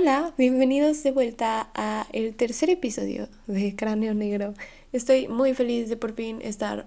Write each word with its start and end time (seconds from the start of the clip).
Hola, 0.00 0.32
bienvenidos 0.38 1.02
de 1.02 1.10
vuelta 1.10 1.68
a 1.74 2.06
el 2.14 2.34
tercer 2.34 2.70
episodio 2.70 3.28
de 3.46 3.76
Cráneo 3.76 4.14
Negro. 4.14 4.54
Estoy 4.94 5.28
muy 5.28 5.52
feliz 5.52 5.90
de 5.90 5.98
por 5.98 6.14
fin 6.14 6.38
estar 6.40 6.86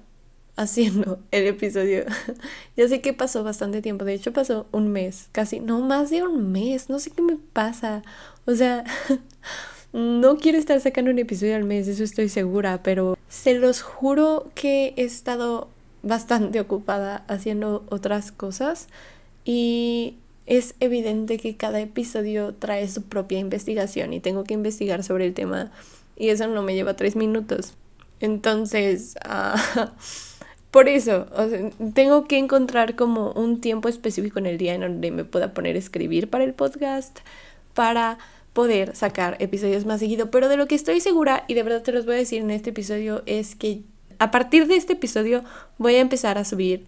haciendo 0.55 1.20
el 1.29 1.46
episodio. 1.46 2.05
ya 2.76 2.88
sé 2.88 3.02
que 3.02 3.13
pasó 3.13 3.44
bastante 3.44 3.84
tiempo, 3.84 4.04
de 4.04 4.15
hecho 4.15 4.34
pasó 4.34 4.65
un 4.71 4.88
mes, 4.88 5.29
casi, 5.31 5.60
no 5.60 5.79
más 5.81 6.10
de 6.10 6.23
un 6.23 6.52
mes, 6.52 6.89
no 6.89 6.97
sé 6.97 7.12
qué 7.12 7.21
me 7.21 7.38
pasa. 7.38 8.02
O 8.46 8.56
sea, 8.56 8.84
no 9.94 10.38
quiero 10.38 10.58
estar 10.58 10.82
sacando 10.82 11.12
un 11.12 11.20
episodio 11.20 11.56
al 11.56 11.66
mes, 11.66 11.88
eso 11.88 12.04
estoy 12.04 12.30
segura, 12.30 12.82
pero 12.82 13.16
se 13.30 13.54
los 13.54 13.84
juro 13.84 14.50
que 14.56 14.96
he 14.98 15.04
estado 15.04 15.70
bastante 16.02 16.59
ocupada 16.59 17.26
haciendo 17.27 17.86
otras 17.90 18.32
cosas 18.32 18.88
y 19.45 20.16
es 20.45 20.75
evidente 20.80 21.38
que 21.38 21.55
cada 21.55 21.80
episodio 21.80 22.53
trae 22.53 22.88
su 22.89 23.03
propia 23.03 23.39
investigación 23.39 24.13
y 24.13 24.20
tengo 24.20 24.43
que 24.43 24.53
investigar 24.53 25.03
sobre 25.03 25.25
el 25.25 25.34
tema 25.34 25.71
y 26.15 26.29
eso 26.29 26.47
no 26.47 26.61
me 26.61 26.75
lleva 26.75 26.95
tres 26.95 27.15
minutos. 27.15 27.73
Entonces, 28.20 29.15
ah, 29.23 29.93
por 30.71 30.87
eso, 30.87 31.27
tengo 31.93 32.25
que 32.27 32.37
encontrar 32.37 32.95
como 32.95 33.31
un 33.31 33.61
tiempo 33.61 33.89
específico 33.89 34.39
en 34.39 34.45
el 34.45 34.57
día 34.57 34.75
en 34.75 34.81
donde 34.81 35.11
me 35.11 35.25
pueda 35.25 35.53
poner 35.53 35.75
a 35.75 35.79
escribir 35.79 36.29
para 36.29 36.43
el 36.43 36.53
podcast, 36.53 37.20
para 37.73 38.17
poder 38.53 38.95
sacar 38.95 39.37
episodios 39.39 39.85
más 39.85 39.99
seguido. 39.99 40.29
Pero 40.29 40.49
de 40.49 40.57
lo 40.57 40.67
que 40.67 40.75
estoy 40.75 40.99
segura, 41.01 41.43
y 41.48 41.53
de 41.55 41.63
verdad 41.63 41.81
te 41.81 41.91
los 41.91 42.05
voy 42.05 42.15
a 42.15 42.20
decir 42.20 42.41
en 42.41 42.51
este 42.51 42.70
episodio, 42.70 43.23
es 43.25 43.55
que 43.55 43.81
a 44.20 44.31
partir 44.31 44.67
de 44.67 44.75
este 44.75 44.93
episodio 44.93 45.43
voy 45.77 45.95
a 45.95 45.99
empezar 45.99 46.37
a 46.37 46.45
subir 46.45 46.85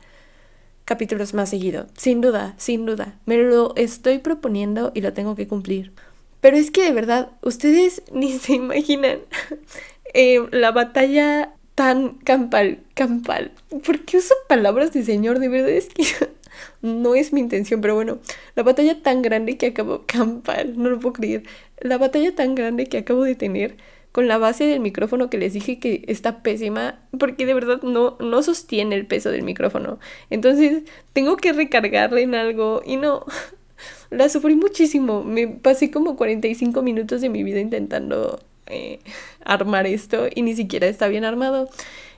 capítulos 0.86 1.34
más 1.34 1.50
seguido. 1.50 1.88
Sin 1.98 2.22
duda, 2.22 2.54
sin 2.58 2.86
duda. 2.86 3.16
Me 3.26 3.38
lo 3.38 3.76
estoy 3.76 4.20
proponiendo 4.20 4.92
y 4.94 5.02
lo 5.02 5.14
tengo 5.14 5.36
que 5.36 5.48
cumplir. 5.48 5.92
Pero 6.40 6.58
es 6.58 6.72
que 6.72 6.84
de 6.84 6.92
verdad, 6.92 7.32
ustedes 7.42 8.04
ni 8.14 8.38
se 8.38 8.54
imaginan 8.54 9.20
eh, 10.14 10.46
la 10.52 10.72
batalla 10.72 11.52
tan 11.74 12.16
campal, 12.20 12.80
campal. 12.94 13.52
¿Por 13.86 14.06
qué 14.06 14.18
uso 14.18 14.34
palabras 14.48 14.94
de 14.94 15.04
señor? 15.04 15.40
De 15.40 15.50
verdad 15.50 15.72
es 15.72 15.88
que 15.88 16.06
no 16.82 17.16
es 17.16 17.34
mi 17.34 17.42
intención, 17.42 17.82
pero 17.82 17.96
bueno, 17.96 18.20
la 18.56 18.64
batalla 18.64 19.02
tan 19.02 19.22
grande 19.22 19.58
que 19.58 19.68
acabo, 19.68 20.04
campal, 20.06 20.78
no 20.78 20.90
lo 20.90 21.00
puedo 21.00 21.14
creer. 21.14 21.44
La 21.80 21.98
batalla 21.98 22.34
tan 22.34 22.56
grande 22.56 22.86
que 22.86 23.00
acabo 23.00 23.24
de 23.24 23.36
tener 23.36 23.76
con 24.16 24.30
la 24.30 24.38
base 24.38 24.66
del 24.66 24.80
micrófono 24.80 25.30
que 25.30 25.38
les 25.38 25.52
dije 25.52 25.78
que 25.78 26.06
está 26.08 26.42
pésima 26.42 27.02
porque 27.20 27.46
de 27.46 27.54
verdad 27.54 27.82
no, 27.82 28.16
no 28.22 28.44
sostiene 28.44 28.96
el 28.96 29.06
peso 29.06 29.30
del 29.30 29.44
micrófono. 29.44 30.00
Entonces 30.30 30.84
tengo 31.12 31.36
que 31.36 31.52
recargarle 31.52 32.22
en 32.22 32.34
algo 32.34 32.82
y 32.86 32.96
no, 32.96 33.26
la 34.12 34.30
sufrí 34.30 34.56
muchísimo. 34.56 35.26
Me 35.26 35.50
pasé 35.50 35.92
como 35.92 36.16
45 36.16 36.82
minutos 36.82 37.20
de 37.20 37.28
mi 37.28 37.44
vida 37.44 37.60
intentando 37.60 38.40
eh, 38.68 39.02
armar 39.44 39.86
esto 39.86 40.28
y 40.34 40.44
ni 40.44 40.56
siquiera 40.56 40.88
está 40.88 41.10
bien 41.10 41.26
armado. 41.26 41.68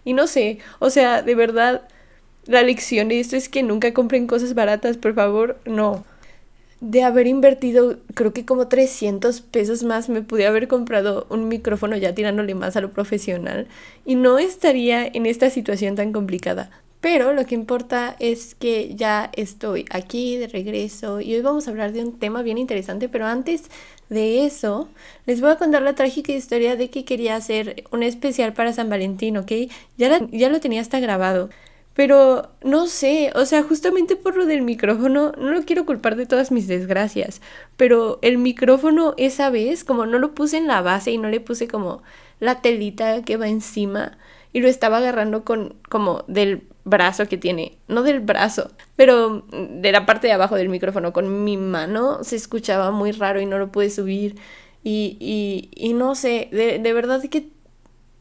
Y 0.06 0.14
no 0.14 0.28
sé, 0.28 0.60
o 0.78 0.92
sea, 0.92 1.24
de 1.24 1.34
verdad, 1.34 1.88
la 2.46 2.62
lección 2.62 3.08
de 3.08 3.20
esto 3.20 3.36
es 3.36 3.50
que 3.50 3.64
nunca 3.64 3.92
compren 3.96 4.28
cosas 4.28 4.54
baratas, 4.54 4.98
por 4.98 5.16
favor, 5.16 5.58
no 5.66 6.06
de 6.80 7.04
haber 7.04 7.28
invertido 7.28 7.98
creo 8.14 8.34
que 8.34 8.46
como 8.46 8.68
300 8.68 9.42
pesos 9.42 9.84
más 9.84 10.10
me 10.10 10.22
pude 10.22 10.46
haber 10.46 10.68
comprado 10.68 11.26
un 11.30 11.48
micrófono 11.48 11.98
ya 11.98 12.14
tirándole 12.14 12.54
más 12.56 12.76
a 12.76 12.82
lo 12.82 12.92
profesional 12.92 13.68
y 14.06 14.16
no 14.16 14.38
estaría 14.38 15.06
en 15.06 15.26
esta 15.26 15.50
situación 15.50 15.96
tan 15.96 16.14
complicada. 16.14 16.70
Pero 17.00 17.34
lo 17.34 17.46
que 17.46 17.56
importa 17.56 18.16
es 18.20 18.56
que 18.56 18.96
ya 18.96 19.30
estoy 19.36 19.86
aquí 19.92 20.38
de 20.38 20.48
regreso 20.48 21.22
y 21.22 21.36
hoy 21.36 21.42
vamos 21.42 21.68
a 21.68 21.72
hablar 21.72 21.94
de 21.94 22.04
un 22.04 22.18
tema 22.18 22.42
bien 22.42 22.58
interesante, 22.58 23.08
pero 23.08 23.28
antes 23.28 23.64
de 24.10 24.46
eso 24.46 24.90
les 25.26 25.42
voy 25.42 25.52
a 25.52 25.58
contar 25.58 25.84
la 25.84 25.94
trágica 25.94 26.32
historia 26.32 26.76
de 26.76 26.90
que 26.90 27.06
quería 27.06 27.36
hacer 27.36 27.84
un 27.92 28.02
especial 28.04 28.54
para 28.54 28.74
San 28.74 28.90
Valentín, 28.90 29.38
¿ok? 29.38 29.52
Ya, 29.98 30.28
ya 30.32 30.50
lo 30.50 30.60
tenía 30.60 30.82
hasta 30.82 31.00
grabado. 31.00 31.50
Pero 31.98 32.52
no 32.64 32.86
sé, 32.86 33.32
o 33.34 33.46
sea, 33.46 33.64
justamente 33.64 34.16
por 34.16 34.38
lo 34.38 34.46
del 34.46 34.62
micrófono, 34.62 35.32
no 35.32 35.52
lo 35.52 35.64
quiero 35.64 35.84
culpar 35.88 36.16
de 36.16 36.28
todas 36.28 36.52
mis 36.52 36.68
desgracias, 36.68 37.42
pero 37.76 38.20
el 38.22 38.38
micrófono 38.38 39.16
esa 39.18 39.50
vez, 39.50 39.84
como 39.84 40.06
no 40.06 40.20
lo 40.20 40.36
puse 40.36 40.58
en 40.58 40.68
la 40.68 40.84
base 40.84 41.10
y 41.10 41.18
no 41.18 41.28
le 41.28 41.40
puse 41.40 41.68
como 41.68 42.04
la 42.40 42.62
telita 42.62 43.24
que 43.24 43.36
va 43.36 43.48
encima, 43.48 44.20
y 44.54 44.60
lo 44.60 44.68
estaba 44.68 44.98
agarrando 44.98 45.44
con 45.44 45.74
como 45.90 46.24
del 46.28 46.68
brazo 46.86 47.28
que 47.28 47.40
tiene, 47.40 47.80
no 47.88 48.04
del 48.04 48.20
brazo, 48.20 48.70
pero 48.96 49.44
de 49.50 49.92
la 49.92 50.06
parte 50.06 50.28
de 50.28 50.34
abajo 50.34 50.56
del 50.56 50.70
micrófono, 50.70 51.14
con 51.14 51.44
mi 51.44 51.58
mano 51.58 52.24
se 52.24 52.36
escuchaba 52.36 52.92
muy 52.92 53.12
raro 53.12 53.42
y 53.42 53.48
no 53.48 53.58
lo 53.58 53.72
pude 53.72 53.90
subir. 53.90 54.36
Y, 54.84 55.18
y, 55.76 55.94
no 55.94 56.14
sé, 56.14 56.48
de, 56.52 56.78
de 56.78 56.94
verdad 56.94 57.24
que 57.24 57.50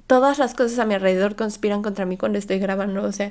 todas 0.07 0.39
las 0.39 0.55
cosas 0.55 0.79
a 0.79 0.85
mi 0.85 0.95
alrededor 0.95 1.37
conspiran 1.37 1.83
contra 1.83 2.07
mí 2.07 2.17
cuando 2.17 2.39
estoy 2.39 2.59
grabando, 2.59 3.03
o 3.03 3.13
sea, 3.13 3.31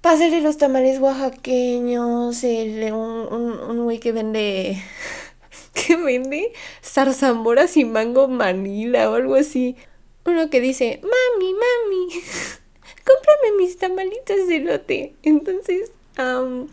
Pásale 0.00 0.40
los 0.40 0.56
tamales 0.56 0.98
oaxaqueños, 0.98 2.42
el, 2.42 2.90
un, 2.92 3.84
güey 3.84 3.98
que 3.98 4.12
vende, 4.12 4.82
que 5.74 5.96
vende 5.96 6.52
zarzamoras 6.82 7.76
y 7.76 7.84
mango 7.84 8.26
manila 8.26 9.10
o 9.10 9.14
algo 9.14 9.34
así. 9.34 9.76
Uno 10.24 10.48
que 10.48 10.60
dice, 10.60 11.00
mami, 11.02 11.52
mami, 11.52 12.08
cómprame 13.04 13.58
mis 13.58 13.76
tamalitos 13.76 14.48
de 14.48 14.60
lote. 14.60 15.14
Entonces, 15.22 15.92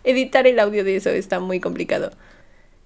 editar 0.05 0.47
el 0.47 0.59
audio 0.59 0.85
de 0.85 0.95
eso 0.95 1.09
está 1.09 1.41
muy 1.41 1.59
complicado. 1.59 2.11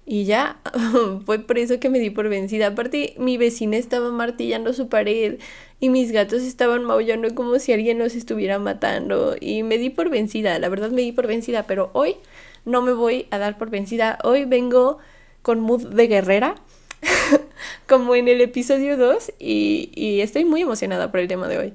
Y 0.04 0.24
ya, 0.24 0.60
fue 1.26 1.38
por 1.38 1.58
eso 1.58 1.78
que 1.78 1.88
me 1.88 1.98
di 1.98 2.10
por 2.10 2.28
vencida. 2.28 2.68
Aparte, 2.68 3.14
mi 3.18 3.36
vecina 3.36 3.76
estaba 3.76 4.10
martillando 4.10 4.72
su 4.72 4.88
pared 4.88 5.38
y 5.80 5.88
mis 5.90 6.12
gatos 6.12 6.42
estaban 6.42 6.84
maullando 6.84 7.34
como 7.34 7.58
si 7.58 7.72
alguien 7.72 7.98
los 7.98 8.14
estuviera 8.14 8.58
matando. 8.58 9.36
Y 9.40 9.62
me 9.62 9.78
di 9.78 9.90
por 9.90 10.10
vencida, 10.10 10.58
la 10.58 10.68
verdad 10.68 10.90
me 10.90 11.02
di 11.02 11.12
por 11.12 11.26
vencida, 11.26 11.66
pero 11.66 11.90
hoy 11.92 12.16
no 12.64 12.82
me 12.82 12.92
voy 12.92 13.26
a 13.30 13.38
dar 13.38 13.58
por 13.58 13.70
vencida. 13.70 14.18
Hoy 14.24 14.44
vengo 14.44 14.98
con 15.42 15.60
mood 15.60 15.88
de 15.88 16.06
guerrera, 16.08 16.56
como 17.88 18.14
en 18.14 18.28
el 18.28 18.40
episodio 18.40 18.96
2, 18.96 19.32
y, 19.38 19.90
y 19.94 20.20
estoy 20.20 20.44
muy 20.44 20.62
emocionada 20.62 21.10
por 21.10 21.20
el 21.20 21.28
tema 21.28 21.48
de 21.48 21.58
hoy 21.58 21.74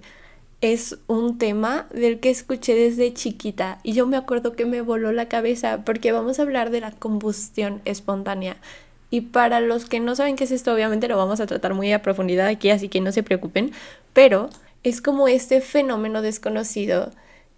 es 0.62 0.97
un 1.07 1.38
tema 1.38 1.88
del 1.94 2.19
que 2.19 2.29
escuché 2.29 2.73
desde 2.73 3.13
chiquita 3.13 3.79
y 3.84 3.94
yo 3.94 4.07
me 4.07 4.18
acuerdo 4.18 4.53
que 4.53 4.66
me 4.66 4.81
voló 4.81 5.12
la 5.12 5.28
cabeza 5.28 5.84
porque 5.85 6.12
vamos 6.12 6.40
a 6.40 6.41
hablar 6.41 6.72
de 6.72 6.81
la 6.81 6.91
combustión 6.91 7.81
espontánea. 7.85 8.57
Y 9.09 9.22
para 9.22 9.62
los 9.62 9.85
que 9.85 10.00
no 10.00 10.16
saben 10.16 10.35
qué 10.35 10.44
es 10.44 10.51
esto, 10.51 10.73
obviamente 10.73 11.07
lo 11.07 11.16
vamos 11.16 11.40
a 11.40 11.46
tratar 11.46 11.73
muy 11.73 11.94
a 11.94 12.01
profundidad 12.01 12.47
aquí, 12.47 12.72
así 12.72 12.90
que 12.90 13.00
no 13.00 13.12
se 13.12 13.23
preocupen, 13.23 13.72
pero 14.13 14.50
es 14.84 15.01
como 15.01 15.28
este 15.28 15.62
fenómeno 15.62 16.22
desconocido 16.22 17.12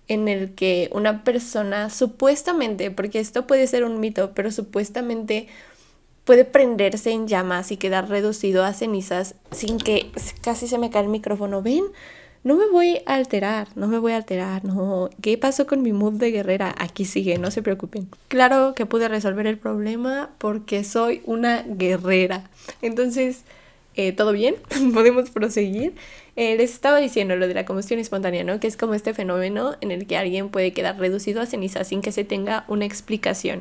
en 0.07 0.27
el 0.27 0.53
que 0.53 0.89
una 0.91 1.23
persona 1.23 1.89
supuestamente, 1.89 2.91
porque 2.91 3.19
esto 3.19 3.47
puede 3.47 3.67
ser 3.67 3.83
un 3.83 3.99
mito, 3.99 4.31
pero 4.33 4.51
supuestamente 4.51 5.47
puede 6.25 6.45
prenderse 6.45 7.11
en 7.11 7.27
llamas 7.27 7.71
y 7.71 7.77
quedar 7.77 8.09
reducido 8.09 8.63
a 8.63 8.73
cenizas 8.73 9.35
sin 9.51 9.77
que 9.77 10.11
casi 10.41 10.67
se 10.67 10.77
me 10.77 10.91
cae 10.91 11.03
el 11.03 11.09
micrófono. 11.09 11.61
¿Ven? 11.63 11.85
No 12.43 12.55
me 12.55 12.67
voy 12.67 13.01
a 13.05 13.15
alterar, 13.15 13.67
no 13.75 13.87
me 13.87 13.97
voy 13.97 14.13
a 14.13 14.17
alterar, 14.17 14.63
no. 14.63 15.09
¿Qué 15.21 15.37
pasó 15.37 15.67
con 15.67 15.81
mi 15.81 15.91
mood 15.91 16.13
de 16.13 16.31
guerrera? 16.31 16.73
Aquí 16.77 17.05
sigue, 17.05 17.37
no 17.37 17.51
se 17.51 17.61
preocupen. 17.61 18.07
Claro 18.29 18.73
que 18.75 18.85
pude 18.85 19.07
resolver 19.07 19.45
el 19.47 19.57
problema 19.57 20.29
porque 20.37 20.83
soy 20.83 21.21
una 21.25 21.63
guerrera. 21.63 22.49
Entonces, 22.81 23.43
eh, 23.95 24.13
¿todo 24.13 24.31
bien? 24.31 24.55
Podemos 24.93 25.29
proseguir. 25.29 25.93
Eh, 26.37 26.55
les 26.55 26.71
estaba 26.71 26.99
diciendo 26.99 27.35
lo 27.35 27.47
de 27.47 27.53
la 27.53 27.65
combustión 27.65 27.99
espontánea, 27.99 28.45
¿no? 28.45 28.61
Que 28.61 28.67
es 28.67 28.77
como 28.77 28.93
este 28.93 29.13
fenómeno 29.13 29.75
en 29.81 29.91
el 29.91 30.07
que 30.07 30.15
alguien 30.15 30.47
puede 30.47 30.71
quedar 30.71 30.97
reducido 30.97 31.41
a 31.41 31.45
ceniza 31.45 31.83
sin 31.83 32.01
que 32.01 32.13
se 32.13 32.23
tenga 32.23 32.63
una 32.69 32.85
explicación. 32.85 33.59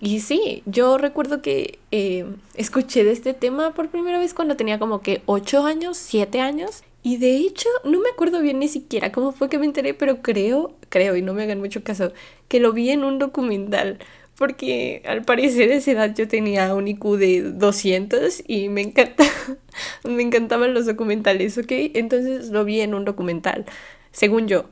Y 0.00 0.20
sí, 0.20 0.62
yo 0.64 0.96
recuerdo 0.96 1.42
que 1.42 1.78
eh, 1.90 2.24
escuché 2.54 3.04
de 3.04 3.10
este 3.10 3.34
tema 3.34 3.74
por 3.74 3.88
primera 3.88 4.18
vez 4.18 4.32
cuando 4.32 4.56
tenía 4.56 4.78
como 4.78 5.02
que 5.02 5.22
8 5.26 5.66
años, 5.66 5.98
7 5.98 6.40
años. 6.40 6.82
Y 7.02 7.16
de 7.16 7.36
hecho, 7.36 7.68
no 7.84 8.00
me 8.00 8.10
acuerdo 8.10 8.40
bien 8.40 8.58
ni 8.58 8.68
siquiera 8.68 9.12
cómo 9.12 9.32
fue 9.32 9.48
que 9.48 9.58
me 9.58 9.66
enteré, 9.66 9.94
pero 9.94 10.20
creo, 10.20 10.76
creo, 10.88 11.16
y 11.16 11.22
no 11.22 11.32
me 11.32 11.44
hagan 11.44 11.60
mucho 11.60 11.82
caso, 11.82 12.12
que 12.48 12.60
lo 12.60 12.72
vi 12.72 12.90
en 12.90 13.04
un 13.04 13.18
documental. 13.18 13.98
Porque 14.36 15.02
al 15.04 15.24
parecer 15.24 15.70
esa 15.72 15.90
edad 15.92 16.14
yo 16.14 16.28
tenía 16.28 16.72
un 16.74 16.86
IQ 16.86 17.16
de 17.16 17.42
200 17.42 18.44
y 18.46 18.68
me 18.68 18.82
encanta, 18.82 19.24
me 20.04 20.22
encantaban 20.22 20.74
los 20.74 20.86
documentales, 20.86 21.58
¿ok? 21.58 21.72
Entonces 21.94 22.50
lo 22.50 22.64
vi 22.64 22.80
en 22.80 22.94
un 22.94 23.04
documental, 23.04 23.64
según 24.12 24.46
yo. 24.46 24.70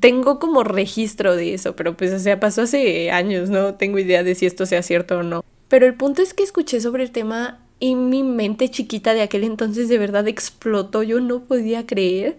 Tengo 0.00 0.38
como 0.38 0.62
registro 0.64 1.36
de 1.36 1.54
eso, 1.54 1.76
pero 1.76 1.96
pues 1.96 2.12
o 2.12 2.18
sea, 2.18 2.40
pasó 2.40 2.62
hace 2.62 3.10
años, 3.10 3.50
no 3.50 3.74
tengo 3.74 3.98
idea 3.98 4.22
de 4.22 4.34
si 4.34 4.46
esto 4.46 4.66
sea 4.66 4.82
cierto 4.82 5.18
o 5.18 5.22
no. 5.22 5.44
Pero 5.68 5.86
el 5.86 5.94
punto 5.94 6.22
es 6.22 6.34
que 6.34 6.42
escuché 6.42 6.80
sobre 6.80 7.02
el 7.02 7.10
tema 7.10 7.60
y 7.80 7.94
mi 7.94 8.22
mente 8.22 8.70
chiquita 8.70 9.14
de 9.14 9.22
aquel 9.22 9.44
entonces 9.44 9.88
de 9.88 9.98
verdad 9.98 10.28
explotó. 10.28 11.02
Yo 11.02 11.20
no 11.20 11.40
podía 11.40 11.86
creer 11.86 12.36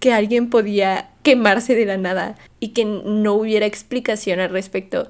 que 0.00 0.12
alguien 0.12 0.50
podía 0.50 1.10
quemarse 1.22 1.74
de 1.74 1.86
la 1.86 1.96
nada 1.96 2.36
y 2.60 2.68
que 2.68 2.84
no 2.84 3.34
hubiera 3.34 3.66
explicación 3.66 4.40
al 4.40 4.50
respecto. 4.50 5.08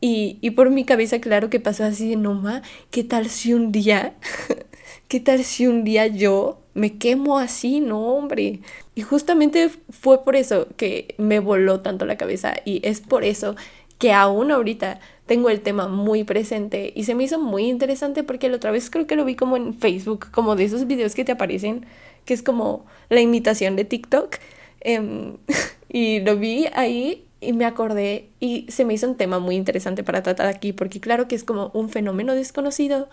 Y, 0.00 0.38
y 0.40 0.50
por 0.50 0.70
mi 0.70 0.84
cabeza, 0.84 1.20
claro 1.20 1.48
que 1.48 1.60
pasó 1.60 1.84
así 1.84 2.08
de 2.08 2.16
Noma, 2.16 2.62
¿qué 2.90 3.04
tal 3.04 3.28
si 3.28 3.54
un 3.54 3.70
día, 3.70 4.14
qué 5.08 5.20
tal 5.20 5.44
si 5.44 5.66
un 5.68 5.84
día 5.84 6.08
yo 6.08 6.60
me 6.74 6.98
quemo 6.98 7.38
así? 7.38 7.80
No, 7.80 8.00
hombre. 8.14 8.60
Y 8.94 9.02
justamente 9.02 9.70
fue 9.90 10.24
por 10.24 10.36
eso 10.36 10.66
que 10.76 11.14
me 11.18 11.38
voló 11.38 11.80
tanto 11.80 12.04
la 12.04 12.16
cabeza 12.16 12.54
y 12.64 12.80
es 12.84 13.00
por 13.00 13.24
eso 13.24 13.54
que 14.02 14.12
aún 14.12 14.50
ahorita 14.50 14.98
tengo 15.26 15.48
el 15.48 15.60
tema 15.60 15.86
muy 15.86 16.24
presente 16.24 16.92
y 16.96 17.04
se 17.04 17.14
me 17.14 17.22
hizo 17.22 17.38
muy 17.38 17.68
interesante 17.68 18.24
porque 18.24 18.48
la 18.48 18.56
otra 18.56 18.72
vez 18.72 18.90
creo 18.90 19.06
que 19.06 19.14
lo 19.14 19.24
vi 19.24 19.36
como 19.36 19.56
en 19.56 19.74
Facebook, 19.74 20.32
como 20.32 20.56
de 20.56 20.64
esos 20.64 20.88
videos 20.88 21.14
que 21.14 21.24
te 21.24 21.30
aparecen, 21.30 21.86
que 22.24 22.34
es 22.34 22.42
como 22.42 22.84
la 23.10 23.20
imitación 23.20 23.76
de 23.76 23.84
TikTok. 23.84 24.38
Em, 24.80 25.36
y 25.88 26.18
lo 26.18 26.36
vi 26.36 26.66
ahí 26.74 27.28
y 27.40 27.52
me 27.52 27.64
acordé 27.64 28.30
y 28.40 28.66
se 28.70 28.84
me 28.84 28.94
hizo 28.94 29.08
un 29.08 29.16
tema 29.16 29.38
muy 29.38 29.54
interesante 29.54 30.02
para 30.02 30.20
tratar 30.24 30.48
aquí 30.48 30.72
porque 30.72 30.98
claro 30.98 31.28
que 31.28 31.36
es 31.36 31.44
como 31.44 31.70
un 31.72 31.88
fenómeno 31.88 32.34
desconocido 32.34 33.08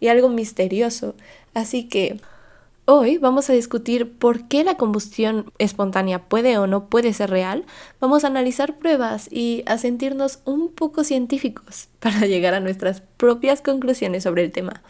y 0.00 0.08
algo 0.08 0.28
misterioso. 0.28 1.14
Así 1.54 1.88
que 1.88 2.20
Hoy 2.88 3.18
vamos 3.18 3.50
a 3.50 3.52
discutir 3.52 4.12
por 4.16 4.46
qué 4.46 4.62
la 4.62 4.76
combustión 4.76 5.52
espontánea 5.58 6.28
puede 6.28 6.56
o 6.56 6.68
no 6.68 6.88
puede 6.88 7.12
ser 7.14 7.30
real. 7.30 7.64
Vamos 7.98 8.22
a 8.22 8.28
analizar 8.28 8.76
pruebas 8.76 9.26
y 9.28 9.64
a 9.66 9.76
sentirnos 9.76 10.38
un 10.44 10.68
poco 10.68 11.02
científicos 11.02 11.88
para 11.98 12.26
llegar 12.26 12.54
a 12.54 12.60
nuestras 12.60 13.00
propias 13.00 13.60
conclusiones 13.60 14.22
sobre 14.22 14.44
el 14.44 14.52
tema. 14.52 14.84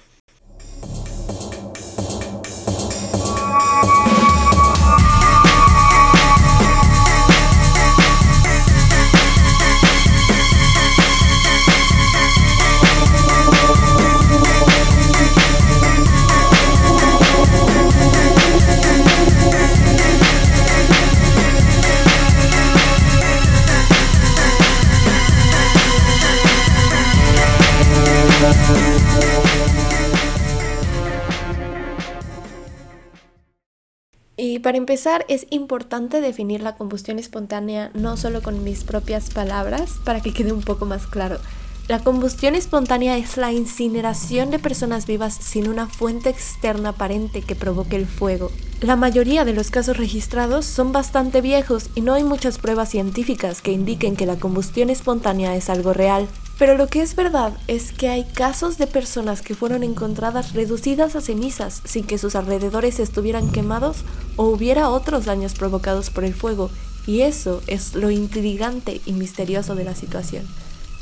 Para 34.67 34.79
empezar 34.79 35.25
es 35.29 35.47
importante 35.51 36.21
definir 36.21 36.61
la 36.61 36.75
combustión 36.75 37.21
espontánea 37.21 37.93
no 37.95 38.17
solo 38.17 38.43
con 38.43 38.65
mis 38.65 38.83
propias 38.83 39.31
palabras, 39.31 39.93
para 40.03 40.21
que 40.21 40.35
quede 40.35 40.51
un 40.51 40.63
poco 40.63 40.87
más 40.87 41.07
claro. 41.07 41.39
La 41.87 42.01
combustión 42.01 42.57
espontánea 42.57 43.17
es 43.17 43.37
la 43.37 43.53
incineración 43.53 44.51
de 44.51 44.59
personas 44.59 45.07
vivas 45.07 45.35
sin 45.35 45.69
una 45.69 45.87
fuente 45.87 46.31
externa 46.31 46.89
aparente 46.89 47.43
que 47.43 47.55
provoque 47.55 47.95
el 47.95 48.07
fuego. 48.07 48.51
La 48.81 48.97
mayoría 48.97 49.45
de 49.45 49.53
los 49.53 49.71
casos 49.71 49.99
registrados 49.99 50.65
son 50.65 50.91
bastante 50.91 51.41
viejos 51.41 51.91
y 51.95 52.01
no 52.01 52.15
hay 52.15 52.25
muchas 52.25 52.59
pruebas 52.59 52.89
científicas 52.89 53.63
que 53.63 53.71
indiquen 53.71 54.17
que 54.17 54.27
la 54.27 54.35
combustión 54.35 54.91
espontánea 54.91 55.55
es 55.55 55.71
algo 55.71 55.93
real. 55.93 56.27
Pero 56.59 56.79
lo 56.79 56.87
que 56.87 57.03
es 57.03 57.15
verdad 57.15 57.53
es 57.67 57.93
que 57.93 58.09
hay 58.09 58.25
casos 58.25 58.79
de 58.79 58.87
personas 58.87 59.43
que 59.43 59.55
fueron 59.55 59.83
encontradas 59.83 60.55
reducidas 60.55 61.15
a 61.15 61.21
cenizas 61.21 61.83
sin 61.85 62.05
que 62.05 62.17
sus 62.17 62.35
alrededores 62.35 62.99
estuvieran 62.99 63.51
quemados 63.51 63.99
o 64.37 64.45
hubiera 64.45 64.89
otros 64.89 65.27
daños 65.27 65.53
provocados 65.53 66.09
por 66.09 66.25
el 66.25 66.35
fuego, 66.35 66.71
y 67.07 67.21
eso 67.21 67.63
es 67.67 67.95
lo 67.95 68.11
intrigante 68.11 69.03
y 69.05 69.13
misterioso 69.13 69.75
de 69.75 69.85
la 69.85 69.95
situación. 69.95 70.47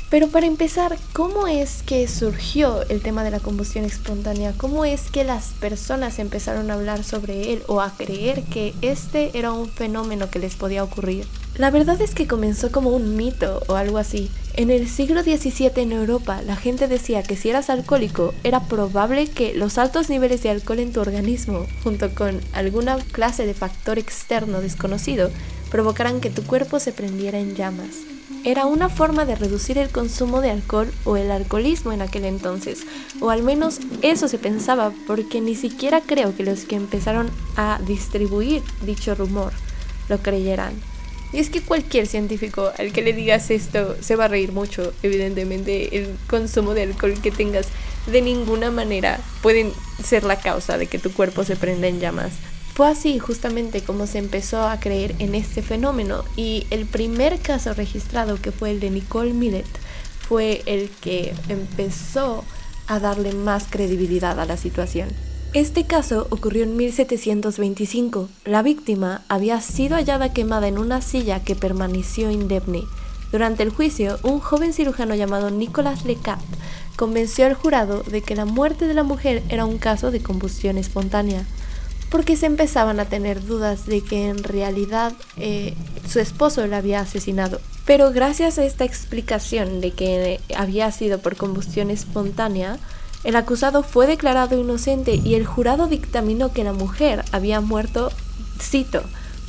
Pero 0.09 0.27
para 0.27 0.45
empezar, 0.45 0.97
¿cómo 1.13 1.47
es 1.47 1.81
que 1.83 2.07
surgió 2.07 2.83
el 2.89 3.01
tema 3.01 3.23
de 3.23 3.31
la 3.31 3.39
combustión 3.39 3.85
espontánea? 3.85 4.53
¿Cómo 4.55 4.85
es 4.85 5.09
que 5.09 5.23
las 5.23 5.53
personas 5.59 6.19
empezaron 6.19 6.69
a 6.69 6.75
hablar 6.75 7.03
sobre 7.03 7.53
él 7.53 7.63
o 7.67 7.81
a 7.81 7.91
creer 7.97 8.43
que 8.43 8.75
este 8.81 9.37
era 9.37 9.51
un 9.51 9.67
fenómeno 9.67 10.29
que 10.29 10.39
les 10.39 10.55
podía 10.55 10.83
ocurrir? 10.83 11.25
La 11.57 11.71
verdad 11.71 11.99
es 12.01 12.13
que 12.13 12.27
comenzó 12.27 12.71
como 12.71 12.89
un 12.89 13.15
mito 13.15 13.63
o 13.67 13.75
algo 13.75 13.97
así. 13.97 14.29
En 14.55 14.69
el 14.69 14.87
siglo 14.89 15.23
XVII 15.23 15.71
en 15.77 15.93
Europa 15.93 16.41
la 16.41 16.55
gente 16.55 16.87
decía 16.87 17.23
que 17.23 17.35
si 17.35 17.49
eras 17.49 17.69
alcohólico 17.69 18.33
era 18.43 18.67
probable 18.67 19.27
que 19.27 19.53
los 19.53 19.77
altos 19.77 20.09
niveles 20.09 20.43
de 20.43 20.49
alcohol 20.49 20.79
en 20.79 20.93
tu 20.93 20.99
organismo, 20.99 21.65
junto 21.83 22.13
con 22.13 22.41
alguna 22.53 22.97
clase 22.97 23.45
de 23.45 23.53
factor 23.53 23.97
externo 23.97 24.61
desconocido, 24.61 25.31
provocaran 25.75 26.21
que 26.21 26.29
tu 26.29 26.41
cuerpo 26.45 26.79
se 26.79 26.93
prendiera 26.93 27.37
en 27.37 27.53
llamas. 27.53 27.97
Era 28.45 28.65
una 28.65 28.87
forma 28.87 29.25
de 29.25 29.35
reducir 29.35 29.77
el 29.77 29.89
consumo 29.89 30.39
de 30.39 30.49
alcohol 30.49 30.89
o 31.03 31.17
el 31.17 31.29
alcoholismo 31.31 31.91
en 31.91 32.01
aquel 32.01 32.23
entonces, 32.23 32.85
o 33.19 33.29
al 33.29 33.43
menos 33.43 33.79
eso 34.01 34.29
se 34.29 34.37
pensaba 34.37 34.93
porque 35.05 35.41
ni 35.41 35.53
siquiera 35.53 35.99
creo 35.99 36.33
que 36.33 36.45
los 36.45 36.63
que 36.63 36.77
empezaron 36.77 37.29
a 37.57 37.81
distribuir 37.85 38.63
dicho 38.85 39.15
rumor 39.15 39.51
lo 40.07 40.19
creyeran. 40.19 40.71
Y 41.33 41.39
es 41.39 41.49
que 41.49 41.59
cualquier 41.59 42.07
científico 42.07 42.71
al 42.79 42.93
que 42.93 43.01
le 43.01 43.11
digas 43.11 43.51
esto 43.51 43.97
se 43.99 44.15
va 44.15 44.25
a 44.25 44.29
reír 44.29 44.53
mucho, 44.53 44.93
evidentemente. 45.03 45.97
El 45.97 46.15
consumo 46.29 46.73
de 46.73 46.83
alcohol 46.83 47.19
que 47.21 47.31
tengas 47.31 47.67
de 48.09 48.21
ninguna 48.21 48.71
manera 48.71 49.19
pueden 49.41 49.73
ser 50.01 50.23
la 50.23 50.39
causa 50.39 50.77
de 50.77 50.87
que 50.87 50.99
tu 50.99 51.11
cuerpo 51.11 51.43
se 51.43 51.57
prenda 51.57 51.89
en 51.89 51.99
llamas. 51.99 52.31
Fue 52.75 52.89
así 52.89 53.19
justamente 53.19 53.81
como 53.81 54.05
se 54.05 54.17
empezó 54.17 54.67
a 54.67 54.81
creer 54.81 55.15
en 55.19 55.33
este 55.33 55.61
fenómeno 55.61 56.25
y 56.35 56.67
el 56.71 56.85
primer 56.85 57.39
caso 57.39 57.73
registrado 57.73 58.35
que 58.41 58.51
fue 58.51 58.71
el 58.71 58.81
de 58.81 58.89
Nicole 58.89 59.33
Millet 59.33 59.65
fue 60.27 60.61
el 60.65 60.89
que 60.89 61.33
empezó 61.47 62.43
a 62.87 62.99
darle 62.99 63.31
más 63.31 63.67
credibilidad 63.69 64.37
a 64.41 64.45
la 64.45 64.57
situación. 64.57 65.07
Este 65.53 65.85
caso 65.85 66.27
ocurrió 66.31 66.65
en 66.65 66.75
1725. 66.75 68.27
La 68.43 68.61
víctima 68.61 69.21
había 69.29 69.61
sido 69.61 69.95
hallada 69.95 70.33
quemada 70.33 70.67
en 70.67 70.77
una 70.77 71.01
silla 71.01 71.45
que 71.45 71.55
permaneció 71.55 72.29
indemne. 72.29 72.83
Durante 73.31 73.63
el 73.63 73.69
juicio, 73.69 74.19
un 74.21 74.41
joven 74.41 74.73
cirujano 74.73 75.15
llamado 75.15 75.49
Nicolas 75.49 76.03
Lecat 76.03 76.41
convenció 76.97 77.45
al 77.45 77.53
jurado 77.53 78.03
de 78.03 78.21
que 78.21 78.35
la 78.35 78.43
muerte 78.43 78.85
de 78.85 78.93
la 78.95 79.03
mujer 79.03 79.43
era 79.47 79.63
un 79.63 79.77
caso 79.77 80.11
de 80.11 80.21
combustión 80.21 80.77
espontánea, 80.77 81.45
porque 82.15 82.37
se 82.37 82.45
empezaban 82.45 83.01
a 83.01 83.09
tener 83.09 83.45
dudas 83.45 83.87
de 83.87 83.99
que 83.99 84.29
en 84.29 84.41
realidad 84.41 85.11
eh, 85.35 85.73
su 86.07 86.21
esposo 86.21 86.65
la 86.65 86.77
había 86.77 87.01
asesinado. 87.01 87.59
Pero 87.85 88.13
gracias 88.13 88.57
a 88.57 88.63
esta 88.63 88.85
explicación 88.85 89.81
de 89.81 89.91
que 89.91 90.39
había 90.55 90.89
sido 90.93 91.19
por 91.19 91.35
combustión 91.35 91.91
espontánea, 91.91 92.79
el 93.25 93.35
acusado 93.35 93.83
fue 93.83 94.07
declarado 94.07 94.57
inocente 94.57 95.15
y 95.15 95.35
el 95.35 95.45
jurado 95.45 95.87
dictaminó 95.87 96.53
que 96.53 96.63
la 96.63 96.71
mujer 96.71 97.25
había 97.33 97.59
muerto, 97.59 98.13
cito, 98.61 99.03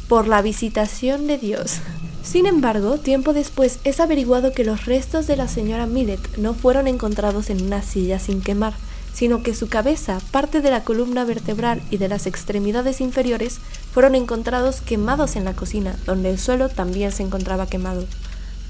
por 0.09 0.27
la 0.27 0.43
visitación 0.43 1.29
de 1.29 1.39
Dios. 1.39 1.77
Sin 2.25 2.47
embargo, 2.47 2.99
tiempo 2.99 3.33
después 3.33 3.79
es 3.85 4.01
averiguado 4.01 4.51
que 4.51 4.65
los 4.65 4.87
restos 4.87 5.29
de 5.29 5.37
la 5.37 5.47
señora 5.47 5.87
Millet 5.87 6.37
no 6.37 6.53
fueron 6.53 6.89
encontrados 6.89 7.49
en 7.49 7.63
una 7.63 7.83
silla 7.83 8.19
sin 8.19 8.41
quemar, 8.41 8.75
sino 9.17 9.43
que 9.43 9.55
su 9.55 9.71
cabeza, 9.71 10.21
parte 10.31 10.61
de 10.61 10.71
la 10.71 10.85
columna 10.85 11.25
vertebral 11.25 11.81
y 11.91 11.97
de 11.97 12.07
las 12.07 12.27
extremidades 12.27 13.01
inferiores 13.01 13.61
fueron 13.91 14.15
encontrados 14.15 14.83
quemados 14.83 15.37
en 15.37 15.47
la 15.47 15.55
cocina, 15.55 15.97
donde 16.05 16.29
el 16.29 16.39
suelo 16.39 16.69
también 16.69 17.11
se 17.13 17.23
encontraba 17.23 17.67
quemado. 17.67 18.05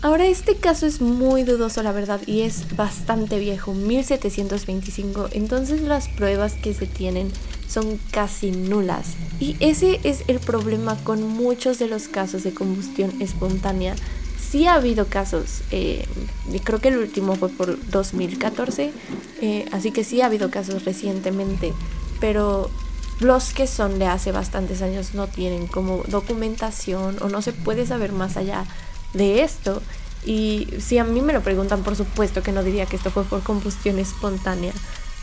Ahora 0.03 0.27
este 0.27 0.55
caso 0.55 0.87
es 0.87 1.01
muy 1.01 1.43
dudoso 1.43 1.83
la 1.83 1.91
verdad 1.91 2.21
y 2.27 2.43
es 2.43 2.77
bastante 2.77 3.41
viejo, 3.41 3.75
1725, 3.75 5.31
entonces 5.33 5.81
las 5.81 6.07
pruebas 6.07 6.53
que 6.55 6.75
se 6.75 6.87
tienen 6.87 7.33
son 7.67 7.99
casi 8.13 8.53
nulas. 8.53 9.15
Y 9.41 9.57
ese 9.59 9.99
es 10.05 10.23
el 10.29 10.39
problema 10.39 10.97
con 11.03 11.27
muchos 11.27 11.81
de 11.81 11.89
los 11.89 12.07
casos 12.07 12.45
de 12.45 12.55
combustión 12.55 13.21
espontánea. 13.21 13.97
Sí 14.57 14.67
ha 14.67 14.77
habido 14.77 15.05
casos, 15.09 15.61
eh, 15.71 16.07
creo 16.65 16.79
que 16.79 16.89
el 16.89 16.97
último 16.97 17.37
fue 17.37 17.51
por 17.51 17.79
2014, 17.91 18.91
eh, 19.43 19.67
así 19.71 19.91
que 19.91 20.03
sí 20.03 20.23
ha 20.23 20.27
habido 20.27 20.51
casos 20.51 20.87
recientemente, 20.87 21.75
pero 22.21 22.71
los 23.21 23.53
que 23.53 23.67
son 23.67 23.99
de 23.99 24.07
hace 24.07 24.33
bastantes 24.33 24.81
años 24.81 25.13
no 25.13 25.27
tienen 25.27 25.67
como 25.67 26.05
documentación 26.09 27.19
o 27.21 27.29
no 27.29 27.43
se 27.43 27.53
puede 27.53 27.85
saber 27.85 28.13
más 28.13 28.39
allá 28.39 28.65
de 29.13 29.43
esto. 29.43 29.83
Y 30.25 30.69
si 30.79 30.97
a 30.97 31.05
mí 31.05 31.21
me 31.21 31.35
lo 31.35 31.43
preguntan, 31.43 31.83
por 31.83 31.95
supuesto 31.95 32.43
que 32.43 32.53
no 32.53 32.63
diría 32.63 32.87
que 32.87 32.97
esto 32.97 33.11
fue 33.11 33.25
por 33.25 33.43
combustión 33.43 33.99
espontánea. 33.99 34.73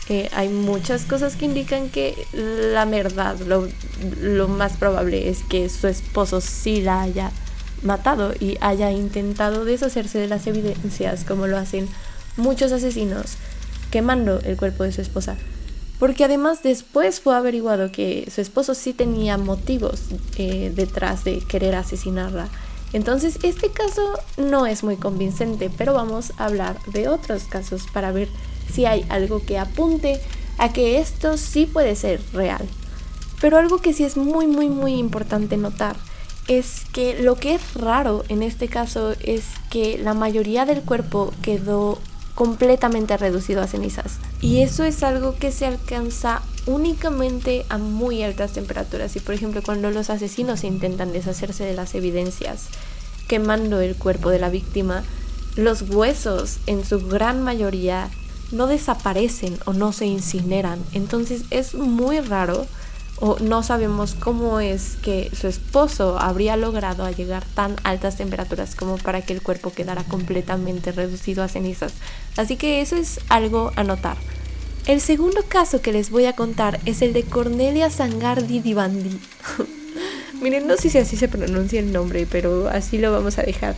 Eh, 0.08 0.30
hay 0.32 0.48
muchas 0.48 1.06
cosas 1.06 1.34
que 1.34 1.46
indican 1.46 1.88
que 1.88 2.24
la 2.32 2.84
verdad, 2.84 3.36
lo, 3.40 3.66
lo 4.20 4.46
más 4.46 4.76
probable 4.76 5.28
es 5.28 5.42
que 5.42 5.68
su 5.68 5.88
esposo 5.88 6.40
sí 6.40 6.82
la 6.82 7.02
haya 7.02 7.32
matado 7.84 8.32
y 8.38 8.56
haya 8.60 8.90
intentado 8.90 9.64
deshacerse 9.64 10.18
de 10.18 10.28
las 10.28 10.46
evidencias 10.46 11.24
como 11.24 11.46
lo 11.46 11.58
hacen 11.58 11.88
muchos 12.36 12.72
asesinos 12.72 13.36
quemando 13.90 14.40
el 14.40 14.56
cuerpo 14.56 14.82
de 14.82 14.92
su 14.92 15.00
esposa. 15.00 15.36
Porque 16.00 16.24
además 16.24 16.62
después 16.62 17.20
fue 17.20 17.36
averiguado 17.36 17.92
que 17.92 18.28
su 18.34 18.40
esposo 18.40 18.74
sí 18.74 18.92
tenía 18.92 19.38
motivos 19.38 20.02
eh, 20.36 20.72
detrás 20.74 21.22
de 21.22 21.38
querer 21.38 21.76
asesinarla 21.76 22.48
Entonces 22.92 23.38
este 23.42 23.70
caso 23.70 24.18
no 24.36 24.66
es 24.66 24.82
muy 24.82 24.96
convincente, 24.96 25.70
pero 25.78 25.94
vamos 25.94 26.32
a 26.36 26.46
hablar 26.46 26.76
de 26.86 27.08
otros 27.08 27.44
casos 27.44 27.84
para 27.92 28.10
ver 28.10 28.28
si 28.72 28.86
hay 28.86 29.06
algo 29.08 29.40
que 29.44 29.58
apunte 29.58 30.20
a 30.58 30.72
que 30.72 30.98
esto 30.98 31.36
sí 31.36 31.66
puede 31.66 31.94
ser 31.94 32.20
real. 32.32 32.66
Pero 33.40 33.58
algo 33.58 33.78
que 33.78 33.92
sí 33.92 34.04
es 34.04 34.16
muy 34.16 34.46
muy 34.48 34.68
muy 34.68 34.94
importante 34.94 35.56
notar 35.56 35.96
es 36.48 36.82
que 36.92 37.22
lo 37.22 37.36
que 37.36 37.54
es 37.54 37.74
raro 37.74 38.24
en 38.28 38.42
este 38.42 38.68
caso 38.68 39.14
es 39.20 39.44
que 39.70 39.98
la 39.98 40.14
mayoría 40.14 40.66
del 40.66 40.82
cuerpo 40.82 41.32
quedó 41.42 41.98
completamente 42.34 43.16
reducido 43.16 43.62
a 43.62 43.66
cenizas. 43.66 44.18
Y 44.40 44.60
eso 44.60 44.84
es 44.84 45.02
algo 45.02 45.36
que 45.36 45.52
se 45.52 45.66
alcanza 45.66 46.42
únicamente 46.66 47.64
a 47.68 47.78
muy 47.78 48.22
altas 48.22 48.52
temperaturas. 48.52 49.16
Y 49.16 49.20
por 49.20 49.34
ejemplo, 49.34 49.62
cuando 49.62 49.90
los 49.90 50.10
asesinos 50.10 50.64
intentan 50.64 51.12
deshacerse 51.12 51.64
de 51.64 51.74
las 51.74 51.94
evidencias, 51.94 52.66
quemando 53.28 53.80
el 53.80 53.96
cuerpo 53.96 54.30
de 54.30 54.38
la 54.38 54.50
víctima, 54.50 55.04
los 55.56 55.82
huesos 55.82 56.58
en 56.66 56.84
su 56.84 57.06
gran 57.06 57.42
mayoría 57.42 58.10
no 58.50 58.66
desaparecen 58.66 59.58
o 59.64 59.72
no 59.72 59.92
se 59.92 60.06
incineran. 60.06 60.80
Entonces 60.92 61.44
es 61.50 61.74
muy 61.74 62.20
raro 62.20 62.66
o 63.20 63.38
no 63.40 63.62
sabemos 63.62 64.14
cómo 64.14 64.60
es 64.60 64.96
que 65.02 65.30
su 65.38 65.46
esposo 65.46 66.18
habría 66.18 66.56
logrado 66.56 67.08
llegar 67.10 67.44
tan 67.44 67.76
altas 67.84 68.16
temperaturas 68.16 68.74
como 68.74 68.96
para 68.98 69.22
que 69.22 69.32
el 69.32 69.42
cuerpo 69.42 69.72
quedara 69.72 70.04
completamente 70.04 70.92
reducido 70.92 71.42
a 71.42 71.48
cenizas. 71.48 71.92
Así 72.36 72.56
que 72.56 72.80
eso 72.80 72.96
es 72.96 73.20
algo 73.28 73.72
a 73.76 73.84
notar. 73.84 74.16
El 74.86 75.00
segundo 75.00 75.42
caso 75.48 75.80
que 75.80 75.92
les 75.92 76.10
voy 76.10 76.26
a 76.26 76.34
contar 76.34 76.80
es 76.84 77.00
el 77.00 77.12
de 77.12 77.22
Cornelia 77.22 77.88
Sangardi 77.88 78.60
Divandi. 78.60 79.18
Miren, 80.42 80.66
no 80.66 80.76
sé 80.76 80.90
si 80.90 80.98
así 80.98 81.16
se 81.16 81.28
pronuncia 81.28 81.80
el 81.80 81.92
nombre, 81.92 82.26
pero 82.30 82.68
así 82.68 82.98
lo 82.98 83.12
vamos 83.12 83.38
a 83.38 83.42
dejar. 83.42 83.76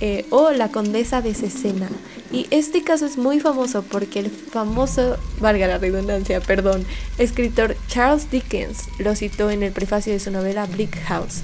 Eh, 0.00 0.26
o 0.28 0.50
la 0.50 0.68
condesa 0.68 1.22
de 1.22 1.32
Cesena. 1.32 1.88
Y 2.30 2.46
este 2.50 2.82
caso 2.82 3.06
es 3.06 3.16
muy 3.16 3.40
famoso 3.40 3.82
porque 3.82 4.18
el 4.18 4.30
famoso, 4.30 5.16
valga 5.40 5.66
la 5.66 5.78
redundancia, 5.78 6.40
perdón, 6.40 6.84
escritor 7.16 7.76
Charles 7.88 8.30
Dickens 8.30 8.88
lo 8.98 9.14
citó 9.14 9.50
en 9.50 9.62
el 9.62 9.72
prefacio 9.72 10.12
de 10.12 10.20
su 10.20 10.30
novela 10.30 10.66
Bleak 10.66 11.02
House. 11.04 11.42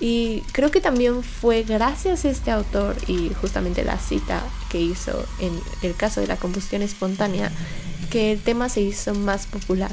Y 0.00 0.42
creo 0.52 0.70
que 0.70 0.82
también 0.82 1.22
fue 1.22 1.62
gracias 1.62 2.26
a 2.26 2.30
este 2.30 2.50
autor 2.50 2.94
y 3.06 3.30
justamente 3.40 3.84
la 3.84 3.98
cita 3.98 4.42
que 4.68 4.80
hizo 4.80 5.24
en 5.40 5.58
el 5.82 5.94
caso 5.94 6.20
de 6.20 6.26
la 6.26 6.36
combustión 6.36 6.82
espontánea 6.82 7.50
que 8.10 8.32
el 8.32 8.40
tema 8.40 8.68
se 8.68 8.82
hizo 8.82 9.14
más 9.14 9.46
popular. 9.46 9.92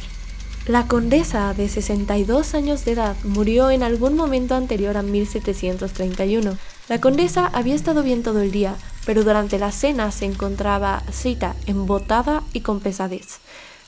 La 0.67 0.85
condesa 0.85 1.53
de 1.53 1.69
62 1.69 2.55
años 2.55 2.83
de 2.83 2.91
edad 2.91 3.15
murió 3.23 3.71
en 3.71 3.83
algún 3.83 4.15
momento 4.15 4.55
anterior 4.55 4.97
a 4.97 5.01
1731 5.01 6.57
la 6.91 6.99
condesa 6.99 7.49
había 7.53 7.73
estado 7.73 8.03
bien 8.03 8.21
todo 8.21 8.41
el 8.41 8.51
día, 8.51 8.75
pero 9.05 9.23
durante 9.23 9.57
la 9.57 9.71
cena 9.71 10.11
se 10.11 10.25
encontraba 10.25 11.03
cita, 11.09 11.55
embotada 11.65 12.43
y 12.51 12.59
con 12.59 12.81
pesadez. 12.81 13.39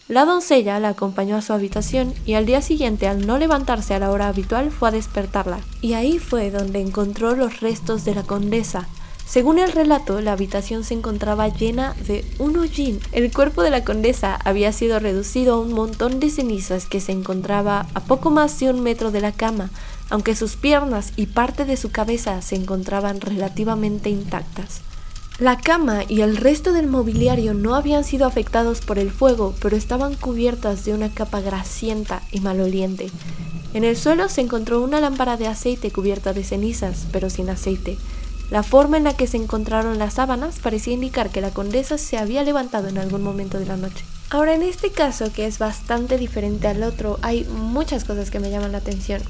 La 0.07 0.24
doncella 0.24 0.79
la 0.79 0.88
acompañó 0.88 1.36
a 1.36 1.41
su 1.41 1.51
habitación 1.51 2.13
y 2.25 2.36
al 2.36 2.45
día 2.45 2.62
siguiente, 2.62 3.10
al 3.10 3.27
no 3.27 3.38
levantarse 3.38 3.93
a 3.93 4.00
la 4.00 4.10
hora 4.10 4.29
habitual, 4.29 4.72
fue 4.72 4.88
a 4.88 4.91
despertarla. 4.93 5.60
Y 5.81 5.95
ahí 5.95 6.17
fue 6.17 6.50
donde 6.50 6.79
encontró 6.79 7.36
los 7.36 7.60
restos 7.60 8.05
de 8.05 8.15
la 8.15 8.24
condesa. 8.24 8.88
Según 9.25 9.60
el 9.60 9.74
relato, 9.74 10.22
la 10.22 10.31
habitación 10.31 10.86
se 10.86 10.93
encontraba 10.93 11.50
llena 11.50 11.95
de 12.07 12.24
un 12.39 12.55
hollín. 12.55 13.01
El 13.12 13.33
cuerpo 13.33 13.63
de 13.63 13.69
la 13.69 13.83
condesa 13.83 14.39
había 14.45 14.72
sido 14.72 15.00
reducido 15.00 15.55
a 15.55 15.60
un 15.60 15.74
montón 15.74 16.22
de 16.22 16.29
cenizas 16.29 16.86
que 16.86 17.01
se 17.01 17.12
encontraba 17.12 17.86
a 17.95 18.00
poco 18.00 18.29
más 18.29 18.57
de 18.62 18.69
un 18.69 18.81
metro 18.81 19.12
de 19.12 19.19
la 19.19 19.33
cama 19.33 19.72
aunque 20.13 20.36
sus 20.36 20.58
piernas 20.58 21.12
y 21.15 21.25
parte 21.25 21.65
de 21.65 21.75
su 21.75 21.89
cabeza 21.89 22.39
se 22.43 22.55
encontraban 22.55 23.20
relativamente 23.20 24.12
intactas. 24.12 24.82
La 25.39 25.58
cama 25.58 26.03
y 26.08 26.22
el 26.22 26.38
resto 26.38 26.72
del 26.72 26.86
mobiliario 26.86 27.55
no 27.55 27.74
habían 27.74 28.03
sido 28.03 28.27
afectados 28.27 28.82
por 28.82 29.00
el 29.00 29.10
fuego, 29.10 29.55
pero 29.60 29.75
estaban 29.75 30.13
cubiertas 30.13 30.86
de 30.86 30.93
una 30.93 31.10
capa 31.10 31.41
grasienta 31.41 32.22
y 32.32 32.41
maloliente. 32.41 33.10
En 33.74 33.84
el 33.84 33.98
suelo 33.98 34.29
se 34.29 34.41
encontró 34.41 34.82
una 34.82 35.01
lámpara 35.01 35.36
de 35.36 35.48
aceite 35.48 35.89
cubierta 35.89 36.32
de 36.32 36.43
cenizas, 36.43 37.08
pero 37.12 37.32
sin 37.32 37.50
aceite. 37.50 37.98
La 38.51 38.62
forma 38.62 38.98
en 38.98 39.05
la 39.05 39.17
que 39.17 39.25
se 39.25 39.38
encontraron 39.38 39.98
las 39.98 40.13
sábanas 40.13 40.60
parecía 40.60 40.93
indicar 40.93 41.32
que 41.32 41.41
la 41.41 41.50
condesa 41.50 41.98
se 41.98 42.20
había 42.20 42.43
levantado 42.43 42.88
en 42.88 43.00
algún 43.00 43.24
momento 43.24 43.58
de 43.58 43.65
la 43.65 43.77
noche. 43.77 44.05
Ahora, 44.29 44.53
en 44.53 44.62
este 44.62 44.91
caso, 44.91 45.34
que 45.34 45.48
es 45.48 45.58
bastante 45.58 46.20
diferente 46.20 46.67
al 46.67 46.84
otro, 46.84 47.17
hay 47.24 47.46
muchas 47.46 48.03
cosas 48.03 48.29
que 48.29 48.39
me 48.39 48.51
llaman 48.51 48.74
la 48.74 48.77
atención. 48.77 49.24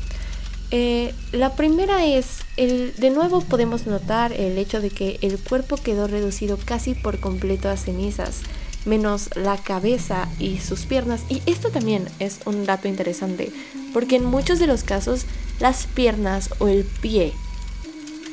Eh, 0.76 1.14
la 1.32 1.56
primera 1.56 2.04
es, 2.04 2.40
el, 2.58 2.96
de 2.96 3.12
nuevo 3.12 3.42
podemos 3.42 3.86
notar 3.86 4.34
el 4.34 4.58
hecho 4.58 4.82
de 4.82 4.90
que 4.90 5.20
el 5.22 5.38
cuerpo 5.38 5.78
quedó 5.78 6.08
reducido 6.08 6.58
casi 6.58 6.96
por 6.96 7.20
completo 7.20 7.70
a 7.70 7.78
cenizas, 7.78 8.42
menos 8.84 9.30
la 9.36 9.56
cabeza 9.58 10.28
y 10.40 10.58
sus 10.58 10.88
piernas. 10.88 11.26
Y 11.30 11.44
esto 11.46 11.70
también 11.70 12.08
es 12.18 12.40
un 12.46 12.66
dato 12.66 12.88
interesante, 12.88 13.54
porque 13.94 14.16
en 14.16 14.26
muchos 14.26 14.58
de 14.58 14.66
los 14.66 14.84
casos 14.84 15.28
las 15.60 15.86
piernas 15.86 16.50
o 16.58 16.68
el 16.68 16.86
pie 16.86 17.34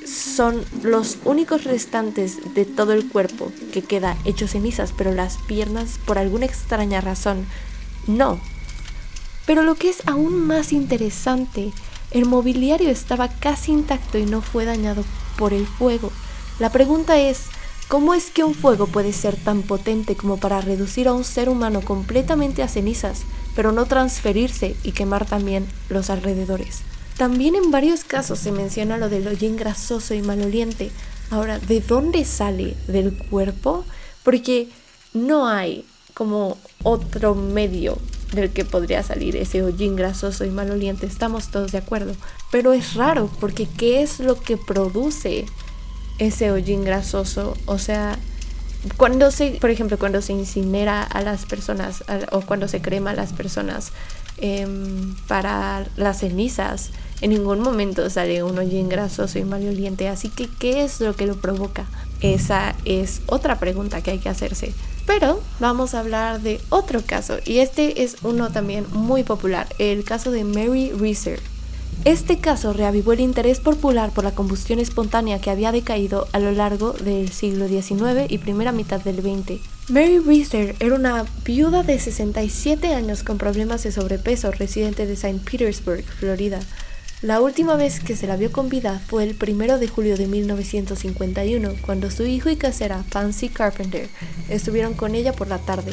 son 0.06 0.64
los 0.82 1.18
únicos 1.26 1.64
restantes 1.64 2.54
de 2.54 2.64
todo 2.64 2.94
el 2.94 3.06
cuerpo 3.06 3.52
que 3.70 3.82
queda 3.82 4.16
hecho 4.24 4.48
cenizas, 4.48 4.94
pero 4.96 5.12
las 5.12 5.36
piernas 5.36 6.00
por 6.06 6.16
alguna 6.16 6.46
extraña 6.46 7.02
razón 7.02 7.44
no. 8.06 8.40
Pero 9.44 9.62
lo 9.62 9.74
que 9.74 9.90
es 9.90 10.02
aún 10.06 10.46
más 10.46 10.72
interesante 10.72 11.70
el 12.10 12.26
mobiliario 12.26 12.90
estaba 12.90 13.28
casi 13.28 13.72
intacto 13.72 14.18
y 14.18 14.24
no 14.24 14.42
fue 14.42 14.64
dañado 14.64 15.04
por 15.36 15.52
el 15.52 15.66
fuego. 15.66 16.10
La 16.58 16.70
pregunta 16.70 17.18
es, 17.18 17.44
¿cómo 17.88 18.14
es 18.14 18.30
que 18.30 18.44
un 18.44 18.54
fuego 18.54 18.86
puede 18.86 19.12
ser 19.12 19.36
tan 19.36 19.62
potente 19.62 20.16
como 20.16 20.36
para 20.36 20.60
reducir 20.60 21.08
a 21.08 21.12
un 21.12 21.24
ser 21.24 21.48
humano 21.48 21.80
completamente 21.80 22.62
a 22.62 22.68
cenizas, 22.68 23.22
pero 23.54 23.72
no 23.72 23.86
transferirse 23.86 24.76
y 24.82 24.92
quemar 24.92 25.26
también 25.26 25.66
los 25.88 26.10
alrededores? 26.10 26.80
También 27.16 27.54
en 27.54 27.70
varios 27.70 28.04
casos 28.04 28.38
se 28.38 28.50
menciona 28.50 28.96
lo 28.96 29.08
del 29.08 29.28
hollín 29.28 29.56
grasoso 29.56 30.14
y 30.14 30.22
maloliente. 30.22 30.90
Ahora, 31.30 31.58
¿de 31.58 31.80
dónde 31.80 32.24
sale? 32.24 32.76
¿Del 32.88 33.16
cuerpo? 33.16 33.84
Porque 34.22 34.68
no 35.12 35.46
hay 35.46 35.84
como 36.14 36.56
otro 36.82 37.34
medio 37.34 37.98
del 38.32 38.50
que 38.50 38.64
podría 38.64 39.02
salir 39.02 39.36
ese 39.36 39.62
hollín 39.62 39.96
grasoso 39.96 40.44
y 40.44 40.50
maloliente, 40.50 41.06
estamos 41.06 41.50
todos 41.50 41.72
de 41.72 41.78
acuerdo. 41.78 42.14
Pero 42.50 42.72
es 42.72 42.94
raro 42.94 43.30
porque 43.40 43.66
¿qué 43.66 44.02
es 44.02 44.20
lo 44.20 44.40
que 44.40 44.56
produce 44.56 45.46
ese 46.18 46.50
hollín 46.50 46.84
grasoso? 46.84 47.56
O 47.66 47.78
sea, 47.78 48.18
cuando 48.96 49.30
se, 49.30 49.52
por 49.52 49.70
ejemplo, 49.70 49.98
cuando 49.98 50.22
se 50.22 50.32
incinera 50.32 51.02
a 51.02 51.22
las 51.22 51.44
personas 51.44 52.04
o 52.32 52.40
cuando 52.40 52.68
se 52.68 52.80
crema 52.80 53.10
a 53.10 53.14
las 53.14 53.32
personas 53.32 53.92
em, 54.38 55.14
para 55.26 55.86
las 55.96 56.20
cenizas, 56.20 56.90
en 57.20 57.30
ningún 57.30 57.60
momento 57.60 58.08
sale 58.08 58.42
un 58.42 58.58
hollín 58.58 58.88
grasoso 58.88 59.38
y 59.38 59.44
maloliente. 59.44 60.08
Así 60.08 60.30
que, 60.30 60.48
¿qué 60.58 60.82
es 60.82 61.00
lo 61.00 61.14
que 61.14 61.26
lo 61.26 61.36
provoca? 61.36 61.86
Esa 62.22 62.74
es 62.84 63.20
otra 63.26 63.58
pregunta 63.58 64.02
que 64.02 64.12
hay 64.12 64.18
que 64.18 64.28
hacerse. 64.28 64.72
Pero 65.10 65.42
vamos 65.58 65.94
a 65.94 65.98
hablar 65.98 66.40
de 66.40 66.60
otro 66.68 67.02
caso 67.04 67.38
y 67.44 67.58
este 67.58 68.04
es 68.04 68.18
uno 68.22 68.52
también 68.52 68.86
muy 68.92 69.24
popular, 69.24 69.66
el 69.80 70.04
caso 70.04 70.30
de 70.30 70.44
Mary 70.44 70.92
Reeser. 70.92 71.40
Este 72.04 72.38
caso 72.38 72.72
reavivó 72.72 73.12
el 73.12 73.18
interés 73.18 73.58
popular 73.58 74.12
por 74.12 74.22
la 74.22 74.30
combustión 74.30 74.78
espontánea 74.78 75.40
que 75.40 75.50
había 75.50 75.72
decaído 75.72 76.28
a 76.32 76.38
lo 76.38 76.52
largo 76.52 76.92
del 76.92 77.32
siglo 77.32 77.66
XIX 77.66 78.26
y 78.28 78.38
primera 78.38 78.70
mitad 78.70 79.00
del 79.00 79.16
XX. 79.16 79.60
Mary 79.88 80.20
Reeser 80.20 80.76
era 80.78 80.94
una 80.94 81.24
viuda 81.44 81.82
de 81.82 81.98
67 81.98 82.94
años 82.94 83.24
con 83.24 83.36
problemas 83.36 83.82
de 83.82 83.90
sobrepeso 83.90 84.52
residente 84.52 85.06
de 85.06 85.14
St. 85.14 85.40
Petersburg, 85.44 86.04
Florida. 86.04 86.60
La 87.22 87.42
última 87.42 87.76
vez 87.76 88.00
que 88.00 88.16
se 88.16 88.26
la 88.26 88.36
vio 88.36 88.50
con 88.50 88.70
vida 88.70 88.98
fue 89.06 89.24
el 89.24 89.36
1 89.38 89.78
de 89.78 89.88
julio 89.88 90.16
de 90.16 90.26
1951, 90.26 91.74
cuando 91.84 92.10
su 92.10 92.24
hijo 92.24 92.48
y 92.48 92.56
casera, 92.56 93.04
Fancy 93.10 93.50
Carpenter, 93.50 94.08
estuvieron 94.48 94.94
con 94.94 95.14
ella 95.14 95.34
por 95.34 95.46
la 95.46 95.58
tarde. 95.58 95.92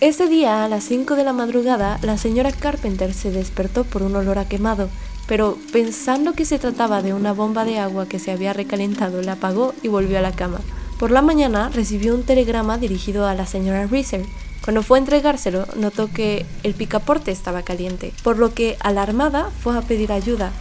Ese 0.00 0.26
día, 0.26 0.64
a 0.64 0.68
las 0.68 0.82
5 0.82 1.14
de 1.14 1.22
la 1.22 1.32
madrugada, 1.32 2.00
la 2.02 2.18
señora 2.18 2.50
Carpenter 2.50 3.14
se 3.14 3.30
despertó 3.30 3.84
por 3.84 4.02
un 4.02 4.16
olor 4.16 4.40
a 4.40 4.48
quemado, 4.48 4.88
pero 5.28 5.56
pensando 5.72 6.32
que 6.32 6.44
se 6.44 6.58
trataba 6.58 7.02
de 7.02 7.14
una 7.14 7.32
bomba 7.32 7.64
de 7.64 7.78
agua 7.78 8.08
que 8.08 8.18
se 8.18 8.32
había 8.32 8.52
recalentado, 8.52 9.22
la 9.22 9.34
apagó 9.34 9.74
y 9.80 9.86
volvió 9.86 10.18
a 10.18 10.22
la 10.22 10.32
cama. 10.32 10.58
Por 10.98 11.12
la 11.12 11.22
mañana 11.22 11.68
recibió 11.68 12.16
un 12.16 12.24
telegrama 12.24 12.78
dirigido 12.78 13.28
a 13.28 13.34
la 13.36 13.46
señora 13.46 13.86
Reeser, 13.86 14.24
cuando 14.64 14.82
fue 14.82 14.98
a 14.98 15.00
entregárselo, 15.00 15.66
notó 15.76 16.08
que 16.08 16.46
el 16.62 16.74
picaporte 16.74 17.32
estaba 17.32 17.62
caliente, 17.62 18.12
por 18.22 18.38
lo 18.38 18.54
que, 18.54 18.76
alarmada, 18.80 19.50
fue 19.62 19.76
a 19.76 19.82
pedir 19.82 20.12
ayuda. 20.12 20.52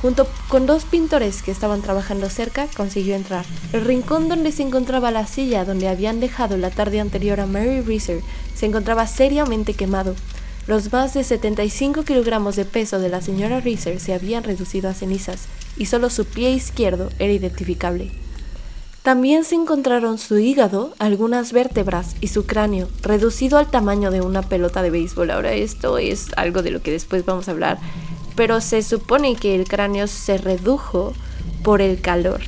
Junto 0.00 0.28
con 0.46 0.66
dos 0.66 0.84
pintores 0.84 1.42
que 1.42 1.50
estaban 1.50 1.82
trabajando 1.82 2.30
cerca, 2.30 2.68
consiguió 2.76 3.16
entrar. 3.16 3.44
El 3.72 3.84
rincón 3.84 4.28
donde 4.28 4.52
se 4.52 4.62
encontraba 4.62 5.10
la 5.10 5.26
silla 5.26 5.64
donde 5.64 5.88
habían 5.88 6.20
dejado 6.20 6.56
la 6.56 6.70
tarde 6.70 7.00
anterior 7.00 7.40
a 7.40 7.46
Mary 7.46 7.80
Reeser 7.80 8.20
se 8.54 8.66
encontraba 8.66 9.06
seriamente 9.08 9.74
quemado. 9.74 10.14
los 10.68 10.92
más 10.92 11.14
de 11.14 11.24
75 11.24 12.04
kilogramos 12.04 12.54
de 12.54 12.66
peso 12.66 13.00
de 13.00 13.08
la 13.08 13.22
señora 13.22 13.58
Reeser 13.58 13.98
se 14.00 14.12
habían 14.12 14.44
reducido 14.44 14.90
a 14.90 14.94
cenizas 14.94 15.46
y 15.78 15.86
solo 15.86 16.10
su 16.10 16.26
pie 16.26 16.50
izquierdo 16.50 17.08
era 17.18 17.32
identificable. 17.32 18.10
También 19.02 19.44
se 19.44 19.54
encontraron 19.54 20.18
su 20.18 20.38
hígado, 20.38 20.92
algunas 20.98 21.52
vértebras 21.52 22.16
y 22.20 22.28
su 22.28 22.44
cráneo, 22.44 22.88
reducido 23.00 23.56
al 23.56 23.70
tamaño 23.70 24.10
de 24.10 24.20
una 24.20 24.42
pelota 24.42 24.82
de 24.82 24.90
béisbol. 24.90 25.30
Ahora 25.30 25.52
esto 25.52 25.98
es 25.98 26.26
algo 26.36 26.62
de 26.62 26.70
lo 26.70 26.82
que 26.82 26.90
después 26.90 27.24
vamos 27.24 27.48
a 27.48 27.52
hablar, 27.52 27.78
pero 28.36 28.60
se 28.60 28.82
supone 28.82 29.36
que 29.36 29.54
el 29.54 29.66
cráneo 29.66 30.06
se 30.08 30.36
redujo 30.36 31.14
por 31.62 31.80
el 31.80 32.00
calor. 32.00 32.40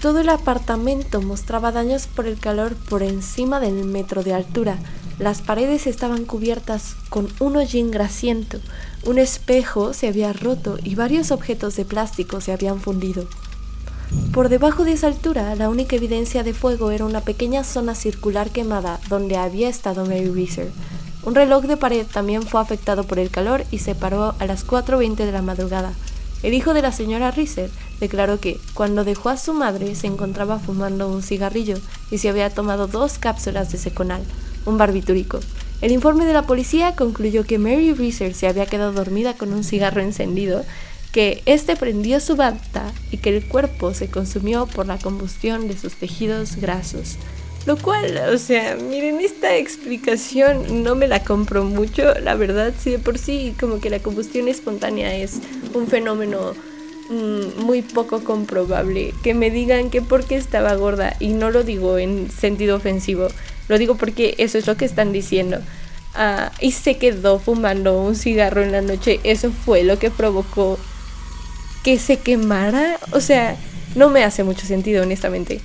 Todo 0.00 0.20
el 0.20 0.28
apartamento 0.28 1.22
mostraba 1.22 1.72
daños 1.72 2.06
por 2.06 2.26
el 2.26 2.38
calor 2.38 2.76
por 2.88 3.02
encima 3.02 3.58
del 3.58 3.84
metro 3.84 4.22
de 4.22 4.34
altura. 4.34 4.78
Las 5.18 5.40
paredes 5.40 5.86
estaban 5.86 6.26
cubiertas 6.26 6.94
con 7.08 7.28
un 7.40 7.56
hollín 7.56 7.90
grasiento, 7.90 8.60
un 9.04 9.18
espejo 9.18 9.94
se 9.94 10.08
había 10.08 10.32
roto 10.34 10.78
y 10.84 10.94
varios 10.94 11.30
objetos 11.30 11.74
de 11.76 11.86
plástico 11.86 12.40
se 12.40 12.52
habían 12.52 12.80
fundido. 12.80 13.26
Por 14.32 14.48
debajo 14.48 14.84
de 14.84 14.92
esa 14.92 15.06
altura, 15.06 15.54
la 15.56 15.68
única 15.68 15.96
evidencia 15.96 16.42
de 16.42 16.54
fuego 16.54 16.90
era 16.90 17.04
una 17.04 17.22
pequeña 17.22 17.64
zona 17.64 17.94
circular 17.94 18.50
quemada 18.50 19.00
donde 19.08 19.36
había 19.36 19.68
estado 19.68 20.04
Mary 20.04 20.30
Reeser. 20.30 20.70
Un 21.22 21.34
reloj 21.34 21.64
de 21.64 21.76
pared 21.76 22.06
también 22.06 22.42
fue 22.42 22.60
afectado 22.60 23.04
por 23.04 23.18
el 23.18 23.30
calor 23.30 23.64
y 23.70 23.78
se 23.78 23.94
paró 23.94 24.34
a 24.38 24.46
las 24.46 24.66
4.20 24.66 25.16
de 25.16 25.32
la 25.32 25.42
madrugada. 25.42 25.92
El 26.42 26.54
hijo 26.54 26.74
de 26.74 26.82
la 26.82 26.92
señora 26.92 27.30
Reeser 27.30 27.70
declaró 27.98 28.38
que, 28.38 28.60
cuando 28.74 29.04
dejó 29.04 29.30
a 29.30 29.36
su 29.36 29.54
madre, 29.54 29.94
se 29.94 30.06
encontraba 30.06 30.58
fumando 30.58 31.08
un 31.08 31.22
cigarrillo 31.22 31.78
y 32.10 32.18
se 32.18 32.28
había 32.28 32.50
tomado 32.50 32.86
dos 32.86 33.18
cápsulas 33.18 33.72
de 33.72 33.78
seconal, 33.78 34.22
un 34.66 34.78
barbitúrico. 34.78 35.40
El 35.80 35.92
informe 35.92 36.24
de 36.24 36.32
la 36.32 36.42
policía 36.42 36.94
concluyó 36.94 37.44
que 37.44 37.58
Mary 37.58 37.92
Reeser 37.92 38.34
se 38.34 38.46
había 38.46 38.66
quedado 38.66 38.92
dormida 38.92 39.34
con 39.34 39.52
un 39.52 39.64
cigarro 39.64 40.00
encendido 40.00 40.64
que 41.16 41.42
éste 41.46 41.76
prendió 41.76 42.20
su 42.20 42.36
bata 42.36 42.92
y 43.10 43.16
que 43.16 43.34
el 43.34 43.42
cuerpo 43.42 43.94
se 43.94 44.08
consumió 44.08 44.66
por 44.66 44.86
la 44.86 44.98
combustión 44.98 45.66
de 45.66 45.74
sus 45.74 45.94
tejidos 45.94 46.56
grasos. 46.56 47.16
Lo 47.64 47.78
cual, 47.78 48.20
o 48.34 48.36
sea, 48.36 48.76
miren, 48.76 49.20
esta 49.22 49.56
explicación 49.56 50.84
no 50.84 50.94
me 50.94 51.08
la 51.08 51.24
compro 51.24 51.64
mucho, 51.64 52.12
la 52.22 52.34
verdad, 52.34 52.74
sí 52.78 52.90
de 52.90 52.98
por 52.98 53.16
sí 53.16 53.54
como 53.58 53.80
que 53.80 53.88
la 53.88 54.00
combustión 54.00 54.46
espontánea 54.46 55.16
es 55.16 55.38
un 55.72 55.86
fenómeno 55.86 56.52
mm, 57.08 57.62
muy 57.64 57.80
poco 57.80 58.22
comprobable. 58.22 59.14
Que 59.22 59.32
me 59.32 59.50
digan 59.50 59.88
que 59.88 60.02
porque 60.02 60.36
estaba 60.36 60.74
gorda, 60.74 61.16
y 61.18 61.28
no 61.28 61.50
lo 61.50 61.64
digo 61.64 61.96
en 61.96 62.30
sentido 62.30 62.76
ofensivo, 62.76 63.28
lo 63.68 63.78
digo 63.78 63.94
porque 63.94 64.34
eso 64.36 64.58
es 64.58 64.66
lo 64.66 64.76
que 64.76 64.84
están 64.84 65.12
diciendo. 65.14 65.60
Ah, 66.14 66.52
y 66.60 66.72
se 66.72 66.98
quedó 66.98 67.38
fumando 67.38 68.02
un 68.02 68.16
cigarro 68.16 68.62
en 68.62 68.72
la 68.72 68.82
noche, 68.82 69.18
eso 69.24 69.50
fue 69.50 69.82
lo 69.82 69.98
que 69.98 70.10
provocó 70.10 70.78
que 71.86 72.00
se 72.00 72.18
quemara, 72.18 72.98
o 73.12 73.20
sea, 73.20 73.56
no 73.94 74.10
me 74.10 74.24
hace 74.24 74.42
mucho 74.42 74.66
sentido, 74.66 75.04
honestamente. 75.04 75.60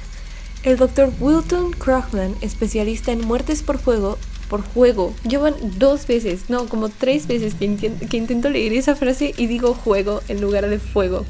El 0.62 0.78
doctor 0.78 1.12
Wilton 1.20 1.72
Krugman, 1.72 2.36
especialista 2.42 3.12
en 3.12 3.26
muertes 3.26 3.64
por 3.64 3.80
fuego, 3.80 4.20
por 4.48 4.62
juego, 4.62 5.16
llevan 5.28 5.56
dos 5.80 6.06
veces, 6.06 6.42
no, 6.48 6.70
como 6.70 6.90
tres 6.90 7.26
veces 7.26 7.56
que, 7.56 7.76
que 8.08 8.18
intento 8.18 8.52
leer 8.52 8.74
esa 8.74 8.96
frase 8.96 9.34
y 9.36 9.48
digo 9.48 9.74
juego 9.74 10.22
en 10.28 10.42
lugar 10.42 10.70
de 10.70 10.78
fuego. 10.78 11.26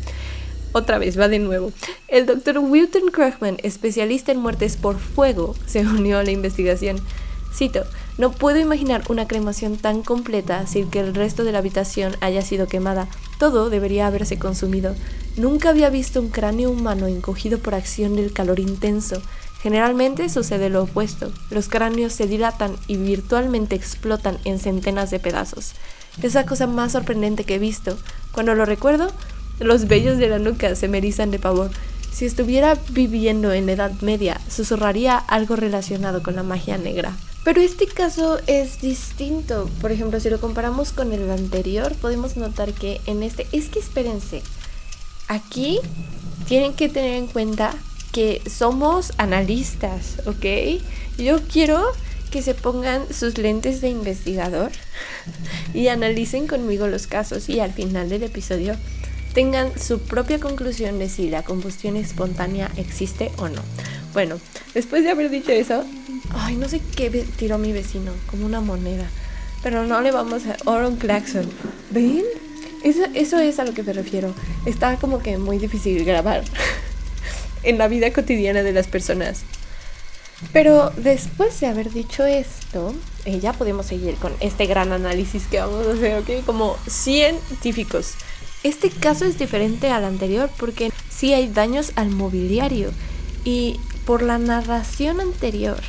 Otra 0.74 0.98
vez, 0.98 1.18
va 1.18 1.30
de 1.30 1.40
nuevo. 1.40 1.72
El 2.10 2.26
doctor 2.26 2.58
Wilton 2.58 3.12
Krugman, 3.12 3.60
especialista 3.64 4.34
en 4.34 4.40
muertes 4.40 4.76
por 4.76 5.00
fuego, 5.00 5.56
se 5.68 5.88
unió 5.88 6.18
a 6.18 6.26
la 6.26 6.32
investigación. 6.32 7.00
Cito, 7.56 7.86
no 8.18 8.34
puedo 8.34 8.60
imaginar 8.60 9.04
una 9.08 9.26
cremación 9.26 9.78
tan 9.78 10.04
completa 10.04 10.68
sin 10.68 10.90
que 10.90 11.00
el 11.00 11.16
resto 11.16 11.46
de 11.46 11.54
la 11.54 11.60
habitación 11.60 12.18
haya 12.20 12.42
sido 12.42 12.68
quemada. 12.68 13.08
Todo 13.42 13.72
debería 13.72 14.06
haberse 14.06 14.38
consumido. 14.38 14.94
Nunca 15.36 15.70
había 15.70 15.90
visto 15.90 16.22
un 16.22 16.30
cráneo 16.30 16.70
humano 16.70 17.08
encogido 17.08 17.58
por 17.58 17.74
acción 17.74 18.16
del 18.16 18.34
calor 18.34 18.60
intenso. 18.60 19.20
Generalmente 19.64 20.30
sucede 20.30 20.70
lo 20.70 20.84
opuesto. 20.84 21.32
Los 21.50 21.68
cráneos 21.68 22.14
se 22.14 22.28
dilatan 22.28 22.76
y 22.86 22.98
virtualmente 22.98 23.76
explotan 23.76 24.38
en 24.46 24.60
centenas 24.60 25.10
de 25.10 25.18
pedazos. 25.18 25.72
Es 26.22 26.36
la 26.36 26.46
cosa 26.46 26.68
más 26.68 26.92
sorprendente 26.92 27.44
que 27.44 27.56
he 27.56 27.58
visto. 27.58 27.98
Cuando 28.32 28.54
lo 28.54 28.64
recuerdo, 28.64 29.12
los 29.60 29.88
vellos 29.88 30.20
de 30.20 30.30
la 30.30 30.38
nuca 30.38 30.76
se 30.76 30.88
me 30.88 31.02
de 31.02 31.40
pavor. 31.40 31.72
Si 32.12 32.26
estuviera 32.26 32.78
viviendo 32.90 33.52
en 33.54 33.66
la 33.66 33.74
Edad 33.74 33.92
Media, 34.02 34.40
susurraría 34.50 35.18
algo 35.18 35.56
relacionado 35.56 36.22
con 36.22 36.36
la 36.36 36.44
magia 36.44 36.78
negra. 36.78 37.16
Pero 37.44 37.62
este 37.62 37.88
caso 37.88 38.40
es 38.46 38.82
distinto. 38.82 39.70
Por 39.82 39.92
ejemplo, 39.92 40.20
si 40.20 40.30
lo 40.30 40.40
comparamos 40.40 40.92
con 40.92 41.12
el 41.14 41.30
anterior, 41.32 41.96
podemos 41.96 42.38
notar 42.38 42.74
que 42.74 43.02
en 43.08 43.24
este... 43.24 43.48
Es 43.52 43.70
que 43.70 43.80
espérense. 43.80 44.44
Aquí 45.28 45.80
tienen 46.48 46.74
que 46.74 46.90
tener 46.90 47.16
en 47.16 47.28
cuenta 47.28 47.74
que 48.12 48.42
somos 48.48 49.14
analistas, 49.18 50.18
¿ok? 50.26 50.82
Yo 51.18 51.42
quiero 51.42 51.82
que 52.30 52.42
se 52.42 52.54
pongan 52.54 53.12
sus 53.14 53.38
lentes 53.38 53.82
de 53.82 53.90
investigador 53.90 54.72
y 55.74 55.88
analicen 55.88 56.48
conmigo 56.48 56.88
los 56.88 57.08
casos 57.08 57.50
y 57.50 57.60
al 57.60 57.74
final 57.74 58.10
del 58.10 58.24
episodio 58.24 58.76
tengan 59.34 59.78
su 59.80 60.00
propia 60.00 60.40
conclusión 60.40 61.00
de 61.00 61.10
si 61.10 61.30
la 61.30 61.44
combustión 61.44 61.96
espontánea 61.96 62.72
existe 62.78 63.32
o 63.38 63.50
no. 63.50 63.62
Bueno, 64.14 64.40
después 64.74 65.04
de 65.04 65.12
haber 65.12 65.30
dicho 65.30 65.52
eso, 65.52 65.86
Ay, 66.34 66.56
no 66.56 66.70
sé 66.70 66.82
qué 66.96 67.10
tiró 67.10 67.58
mi 67.58 67.72
vecino, 67.72 68.12
como 68.30 68.46
una 68.46 68.62
moneda. 68.62 69.06
Pero 69.64 69.86
no 69.86 70.02
le 70.02 70.12
vamos 70.12 70.44
a... 70.46 70.58
Oron 70.70 70.96
Claxon. 70.96 71.50
¿Ven? 71.92 72.24
Eso, 72.84 73.06
eso 73.14 73.40
es 73.40 73.60
a 73.60 73.66
lo 73.66 73.74
que 73.74 73.84
me 73.84 73.94
refiero. 73.94 74.34
Está 74.66 74.96
como 74.98 75.20
que 75.20 75.38
muy 75.38 75.58
difícil 75.58 76.04
grabar 76.06 76.44
en 77.64 77.78
la 77.78 77.88
vida 77.88 78.12
cotidiana 78.14 78.64
de 78.64 78.72
las 78.72 78.88
personas. 78.88 79.42
Pero 80.54 80.92
después 80.98 81.60
de 81.60 81.68
haber 81.68 81.92
dicho 81.92 82.26
esto, 82.26 82.96
eh, 83.26 83.40
ya 83.40 83.54
podemos 83.54 83.86
seguir 83.86 84.16
con 84.16 84.34
este 84.40 84.66
gran 84.66 84.92
análisis 84.92 85.44
que 85.44 85.60
vamos 85.60 85.86
a 85.86 85.92
hacer, 85.92 86.20
¿ok? 86.20 86.46
Como 86.46 86.78
científicos. 86.88 88.14
Este 88.64 88.90
caso 88.92 89.26
es 89.26 89.40
diferente 89.40 89.90
al 89.90 90.04
anterior 90.04 90.50
porque 90.58 90.92
sí 91.10 91.34
hay 91.34 91.50
daños 91.50 91.94
al 91.96 92.12
mobiliario. 92.12 92.92
Y 93.44 93.80
por 94.06 94.22
la 94.22 94.38
narración 94.38 95.20
anterior, 95.20 95.80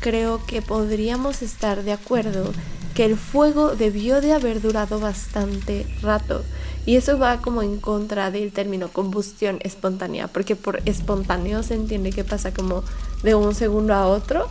creo 0.00 0.44
que 0.46 0.62
podríamos 0.62 1.42
estar 1.42 1.82
de 1.82 1.92
acuerdo 1.92 2.52
que 2.94 3.04
el 3.04 3.16
fuego 3.16 3.74
debió 3.74 4.20
de 4.20 4.32
haber 4.32 4.60
durado 4.60 5.00
bastante 5.00 5.86
rato. 6.00 6.44
Y 6.86 6.96
eso 6.96 7.18
va 7.18 7.40
como 7.40 7.62
en 7.62 7.78
contra 7.78 8.30
del 8.30 8.52
término 8.52 8.88
combustión 8.88 9.58
espontánea, 9.62 10.28
porque 10.28 10.56
por 10.56 10.82
espontáneo 10.84 11.62
se 11.62 11.74
entiende 11.74 12.10
que 12.10 12.24
pasa 12.24 12.52
como 12.52 12.84
de 13.22 13.34
un 13.34 13.54
segundo 13.54 13.94
a 13.94 14.06
otro 14.06 14.48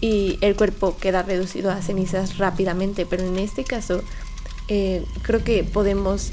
y 0.00 0.38
el 0.40 0.56
cuerpo 0.56 0.96
queda 0.98 1.22
reducido 1.22 1.70
a 1.70 1.82
cenizas 1.82 2.38
rápidamente. 2.38 3.06
Pero 3.06 3.24
en 3.24 3.38
este 3.38 3.64
caso 3.64 4.02
eh, 4.68 5.04
creo 5.22 5.44
que 5.44 5.64
podemos 5.64 6.32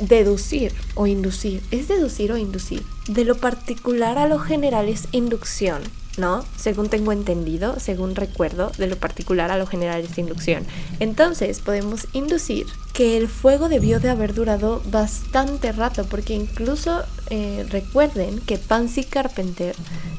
deducir 0.00 0.72
o 0.94 1.06
inducir. 1.06 1.62
¿Es 1.70 1.88
deducir 1.88 2.32
o 2.32 2.36
inducir? 2.36 2.82
De 3.08 3.24
lo 3.24 3.36
particular 3.36 4.18
a 4.18 4.28
lo 4.28 4.38
general 4.38 4.88
es 4.88 5.08
inducción 5.12 5.82
¿no? 6.18 6.44
Según 6.56 6.88
tengo 6.88 7.12
entendido, 7.12 7.78
según 7.78 8.14
recuerdo, 8.14 8.70
de 8.78 8.86
lo 8.86 8.96
particular 8.96 9.50
a 9.50 9.56
lo 9.56 9.66
general 9.66 10.02
esta 10.02 10.20
inducción. 10.20 10.64
Entonces 10.98 11.60
podemos 11.60 12.06
inducir 12.12 12.66
que 12.92 13.16
el 13.16 13.28
fuego 13.28 13.68
debió 13.68 14.00
de 14.00 14.10
haber 14.10 14.34
durado 14.34 14.82
bastante 14.90 15.72
rato, 15.72 16.04
porque 16.04 16.34
incluso 16.34 17.02
eh, 17.30 17.66
recuerden 17.70 18.38
que 18.40 18.58
Pansy 18.58 19.04
Carpenter 19.04 19.74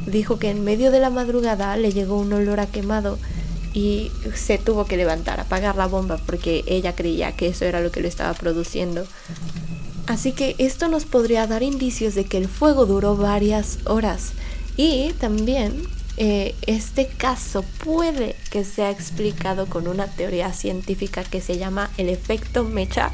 dijo 0.05 0.39
que 0.39 0.49
en 0.49 0.63
medio 0.63 0.91
de 0.91 0.99
la 0.99 1.09
madrugada 1.09 1.75
le 1.77 1.91
llegó 1.91 2.17
un 2.17 2.33
olor 2.33 2.59
a 2.59 2.67
quemado 2.67 3.17
y 3.73 4.11
se 4.35 4.57
tuvo 4.57 4.85
que 4.85 4.97
levantar, 4.97 5.39
apagar 5.39 5.77
la 5.77 5.87
bomba, 5.87 6.17
porque 6.25 6.63
ella 6.67 6.93
creía 6.93 7.33
que 7.33 7.47
eso 7.47 7.65
era 7.65 7.79
lo 7.79 7.91
que 7.91 8.01
lo 8.01 8.07
estaba 8.07 8.33
produciendo. 8.33 9.05
Así 10.11 10.33
que 10.33 10.55
esto 10.57 10.89
nos 10.89 11.05
podría 11.05 11.47
dar 11.47 11.63
indicios 11.63 12.15
de 12.15 12.25
que 12.25 12.37
el 12.37 12.49
fuego 12.49 12.85
duró 12.85 13.15
varias 13.15 13.79
horas 13.85 14.33
y 14.75 15.13
también 15.13 15.83
eh, 16.17 16.53
este 16.67 17.07
caso 17.07 17.63
puede 17.81 18.35
que 18.49 18.65
sea 18.65 18.89
explicado 18.89 19.67
con 19.67 19.87
una 19.87 20.07
teoría 20.07 20.51
científica 20.51 21.23
que 21.23 21.39
se 21.39 21.57
llama 21.57 21.91
el 21.97 22.09
efecto 22.09 22.65
mecha 22.65 23.13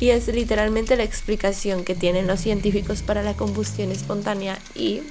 y 0.00 0.08
es 0.08 0.26
literalmente 0.28 0.96
la 0.96 1.02
explicación 1.02 1.84
que 1.84 1.94
tienen 1.94 2.26
los 2.26 2.40
científicos 2.40 3.02
para 3.02 3.22
la 3.22 3.34
combustión 3.34 3.92
espontánea 3.92 4.58
y 4.74 5.02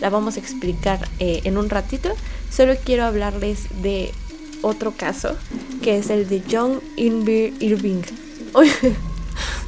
la 0.00 0.08
vamos 0.08 0.38
a 0.38 0.40
explicar 0.40 1.06
eh, 1.18 1.42
en 1.44 1.58
un 1.58 1.68
ratito. 1.68 2.08
Solo 2.50 2.74
quiero 2.82 3.04
hablarles 3.04 3.64
de 3.82 4.12
otro 4.62 4.92
caso 4.96 5.36
que 5.82 5.98
es 5.98 6.08
el 6.08 6.26
de 6.26 6.42
John 6.50 6.80
Irving. 6.96 8.00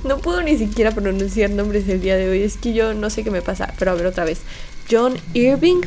no 0.04 0.18
puedo 0.18 0.42
ni 0.42 0.56
siquiera 0.56 0.90
pronunciar 0.90 1.50
nombres 1.50 1.88
el 1.88 2.00
día 2.00 2.16
de 2.16 2.28
hoy, 2.28 2.42
es 2.42 2.56
que 2.56 2.72
yo 2.72 2.94
no 2.94 3.10
sé 3.10 3.24
qué 3.24 3.30
me 3.30 3.42
pasa, 3.42 3.72
pero 3.78 3.92
a 3.92 3.94
ver 3.94 4.06
otra 4.06 4.24
vez. 4.24 4.40
John 4.90 5.16
Irving 5.34 5.82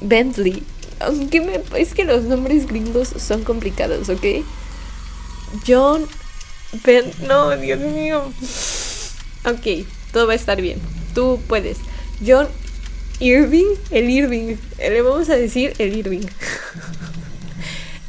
Bentley. 0.00 0.62
Aunque 1.00 1.40
me, 1.40 1.60
es 1.78 1.94
que 1.94 2.04
los 2.04 2.24
nombres 2.24 2.66
gringos 2.66 3.08
son 3.08 3.42
complicados, 3.42 4.08
¿ok? 4.08 4.44
John 5.66 6.06
Ben... 6.84 7.10
No, 7.26 7.56
Dios 7.56 7.80
mío. 7.80 8.32
Ok, 9.44 9.86
todo 10.12 10.26
va 10.26 10.34
a 10.34 10.36
estar 10.36 10.60
bien. 10.60 10.78
Tú 11.14 11.40
puedes. 11.48 11.78
John 12.24 12.48
Irving, 13.18 13.66
el 13.90 14.10
Irving. 14.10 14.56
Le 14.78 15.02
vamos 15.02 15.28
a 15.30 15.36
decir 15.36 15.74
el 15.78 15.96
Irving. 15.96 16.20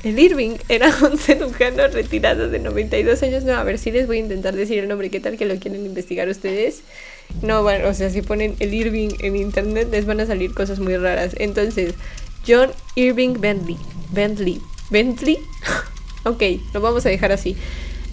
El 0.03 0.17
Irving 0.17 0.57
era 0.67 0.91
un 1.03 1.17
cirujano 1.19 1.87
retirado 1.87 2.49
de 2.49 2.59
92 2.59 3.21
años. 3.23 3.43
No, 3.43 3.53
a 3.53 3.63
ver 3.63 3.77
si 3.77 3.91
les 3.91 4.07
voy 4.07 4.17
a 4.17 4.21
intentar 4.21 4.55
decir 4.55 4.79
el 4.79 4.87
nombre. 4.87 5.09
¿Qué 5.09 5.19
tal 5.19 5.37
que 5.37 5.45
lo 5.45 5.55
quieren 5.57 5.85
investigar 5.85 6.27
ustedes? 6.27 6.81
No, 7.41 7.61
bueno, 7.63 7.87
o 7.87 7.93
sea, 7.93 8.09
si 8.09 8.21
ponen 8.21 8.55
el 8.59 8.73
Irving 8.73 9.09
en 9.19 9.35
internet 9.35 9.89
les 9.91 10.05
van 10.05 10.19
a 10.19 10.25
salir 10.25 10.53
cosas 10.53 10.79
muy 10.79 10.97
raras. 10.97 11.35
Entonces, 11.37 11.93
John 12.47 12.71
Irving 12.95 13.35
Bentley. 13.39 13.77
Bentley. 14.11 14.59
Bentley. 14.89 15.37
ok, 16.25 16.43
lo 16.73 16.81
vamos 16.81 17.05
a 17.05 17.09
dejar 17.09 17.31
así. 17.31 17.55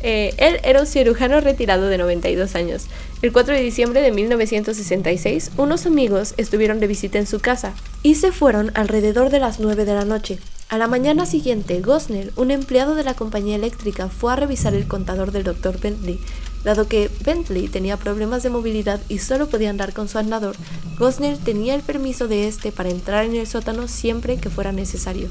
Eh, 0.03 0.33
él 0.37 0.61
era 0.63 0.81
un 0.81 0.87
cirujano 0.87 1.41
retirado 1.41 1.89
de 1.89 1.99
92 1.99 2.55
años. 2.55 2.87
El 3.23 3.33
4 3.33 3.55
de 3.55 3.63
diciembre 3.63 4.01
de 4.01 4.13
1966, 4.13 5.53
unos 5.57 5.87
amigos 5.87 6.35
estuvieron 6.37 6.79
de 6.79 6.87
visita 6.87 7.19
en 7.19 7.27
su 7.27 7.41
casa 7.41 7.75
y 8.03 8.15
se 8.15 8.31
fueron 8.31 8.71
alrededor 8.75 9.31
de 9.31 9.41
las 9.41 9.59
9 9.59 9.85
de 9.85 9.95
la 9.95 10.05
noche. 10.05 10.39
A 10.71 10.77
la 10.77 10.87
mañana 10.87 11.25
siguiente, 11.25 11.81
Gosnell, 11.81 12.31
un 12.37 12.51
empleado 12.51 12.95
de 12.95 13.03
la 13.03 13.15
compañía 13.15 13.57
eléctrica, 13.57 14.11
fue 14.11 14.35
a 14.35 14.37
revisar 14.37 14.75
el 14.75 14.87
contador 14.87 15.33
del 15.33 15.43
Dr. 15.43 15.81
Bentley. 15.81 16.21
Dado 16.63 16.87
que 16.87 17.11
Bentley 17.25 17.69
tenía 17.69 17.97
problemas 17.97 18.43
de 18.43 18.51
movilidad 18.51 19.01
y 19.09 19.19
solo 19.19 19.49
podía 19.49 19.71
andar 19.71 19.95
con 19.95 20.11
su 20.11 20.19
andador, 20.19 20.57
Gosnell 20.99 21.39
tenía 21.39 21.75
el 21.75 21.81
permiso 21.81 22.29
de 22.29 22.49
este 22.49 22.71
para 22.71 22.91
entrar 22.91 23.25
en 23.25 23.35
el 23.35 23.47
sótano 23.47 23.89
siempre 23.89 24.37
que 24.37 24.51
fuera 24.51 24.73
necesario. 24.73 25.31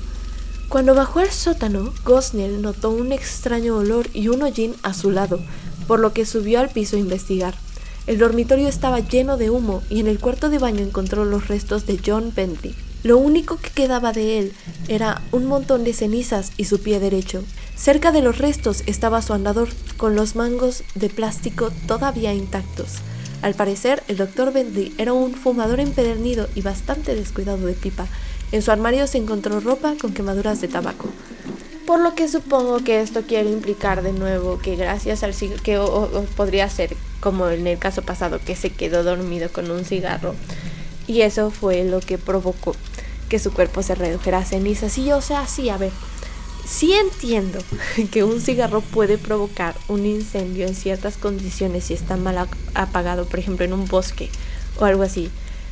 Cuando 0.69 0.95
bajó 0.95 1.19
al 1.19 1.29
sótano, 1.29 1.93
Gosnell 2.03 2.63
notó 2.63 2.89
un 2.89 3.11
extraño 3.11 3.77
olor 3.77 4.09
y 4.15 4.29
un 4.29 4.41
hollín 4.41 4.73
a 4.81 4.95
su 4.95 5.11
lado, 5.11 5.39
por 5.87 5.99
lo 5.99 6.13
que 6.13 6.25
subió 6.25 6.61
al 6.61 6.69
piso 6.69 6.95
a 6.95 6.99
investigar. 6.99 7.53
El 8.07 8.17
dormitorio 8.17 8.67
estaba 8.67 9.01
lleno 9.01 9.37
de 9.37 9.51
humo 9.51 9.83
y 9.87 9.99
en 9.99 10.07
el 10.07 10.17
cuarto 10.17 10.49
de 10.49 10.57
baño 10.57 10.81
encontró 10.81 11.25
los 11.25 11.47
restos 11.47 11.85
de 11.85 11.99
John 12.03 12.33
Bentley. 12.35 12.73
Lo 13.03 13.17
único 13.17 13.57
que 13.57 13.69
quedaba 13.69 14.11
de 14.11 14.39
él 14.39 14.53
era 14.87 15.21
un 15.31 15.45
montón 15.45 15.83
de 15.83 15.93
cenizas 15.93 16.51
y 16.57 16.65
su 16.65 16.81
pie 16.81 16.99
derecho. 16.99 17.43
Cerca 17.75 18.11
de 18.11 18.21
los 18.21 18.39
restos 18.39 18.83
estaba 18.87 19.21
su 19.21 19.33
andador, 19.33 19.69
con 19.97 20.15
los 20.15 20.35
mangos 20.35 20.83
de 20.95 21.09
plástico 21.09 21.71
todavía 21.87 22.33
intactos. 22.33 22.95
Al 23.43 23.53
parecer, 23.53 24.01
el 24.07 24.17
doctor 24.17 24.51
Bentley 24.51 24.93
era 24.97 25.13
un 25.13 25.35
fumador 25.35 25.79
empedernido 25.79 26.47
y 26.55 26.61
bastante 26.61 27.13
descuidado 27.13 27.65
de 27.67 27.73
pipa. 27.73 28.07
En 28.51 28.61
su 28.61 28.71
armario 28.71 29.05
se 29.05 29.19
encontró 29.19 29.59
ropa 29.59 29.93
con 30.01 30.13
quemaduras 30.13 30.59
de 30.59 30.67
tabaco. 30.67 31.07
Por 31.85 31.99
lo 31.99 32.15
que 32.15 32.27
supongo 32.27 32.79
que 32.83 32.99
esto 32.99 33.21
quiere 33.21 33.49
implicar 33.51 34.01
de 34.01 34.11
nuevo 34.11 34.59
que 34.59 34.75
gracias 34.75 35.23
al 35.23 35.33
que 35.35 35.79
podría 36.35 36.69
ser 36.69 36.97
como 37.19 37.47
en 37.47 37.67
el 37.67 37.77
caso 37.77 38.01
pasado, 38.01 38.39
que 38.43 38.55
se 38.55 38.71
quedó 38.71 39.03
dormido 39.03 39.49
con 39.51 39.69
un 39.71 39.85
cigarro. 39.85 40.35
Y 41.07 41.21
eso 41.21 41.51
fue 41.51 41.83
lo 41.85 41.99
que 41.99 42.17
provocó 42.17 42.75
que 43.29 43.39
su 43.39 43.51
cuerpo 43.51 43.83
se 43.83 43.95
redujera 43.95 44.39
a 44.39 44.45
cenizas. 44.45 44.97
Y 44.97 45.11
o 45.11 45.21
sea, 45.21 45.47
sí, 45.47 45.69
a 45.69 45.77
ver, 45.77 45.91
sí 46.67 46.93
entiendo 46.93 47.59
que 48.11 48.23
un 48.23 48.41
cigarro 48.41 48.81
puede 48.81 49.17
provocar 49.17 49.75
un 49.87 50.05
incendio 50.05 50.67
en 50.67 50.75
ciertas 50.75 51.17
condiciones 51.17 51.85
si 51.85 51.93
está 51.93 52.17
mal 52.17 52.47
apagado, 52.73 53.25
por 53.25 53.39
ejemplo, 53.39 53.65
en 53.65 53.73
un 53.73 53.85
bosque 53.85 54.29
o 54.79 54.85
algo 54.85 55.03
así. 55.03 55.29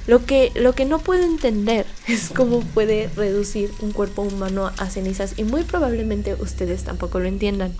Lo 0.08 0.24
que, 0.24 0.52
lo 0.56 0.74
que 0.74 0.86
no 0.86 1.00
puedo 1.00 1.24
entender 1.24 1.86
es 2.08 2.30
cómo 2.30 2.62
puede 2.62 3.10
reducir 3.15 3.71
un 3.80 3.91
cuerpo 3.91 4.21
humano 4.21 4.71
a 4.78 4.89
cenizas 4.89 5.34
y 5.38 5.43
muy 5.43 5.63
probablemente 5.63 6.36
ustedes 6.36 6.84
tampoco 6.84 7.19
lo 7.19 7.28
entiendan. 7.28 7.74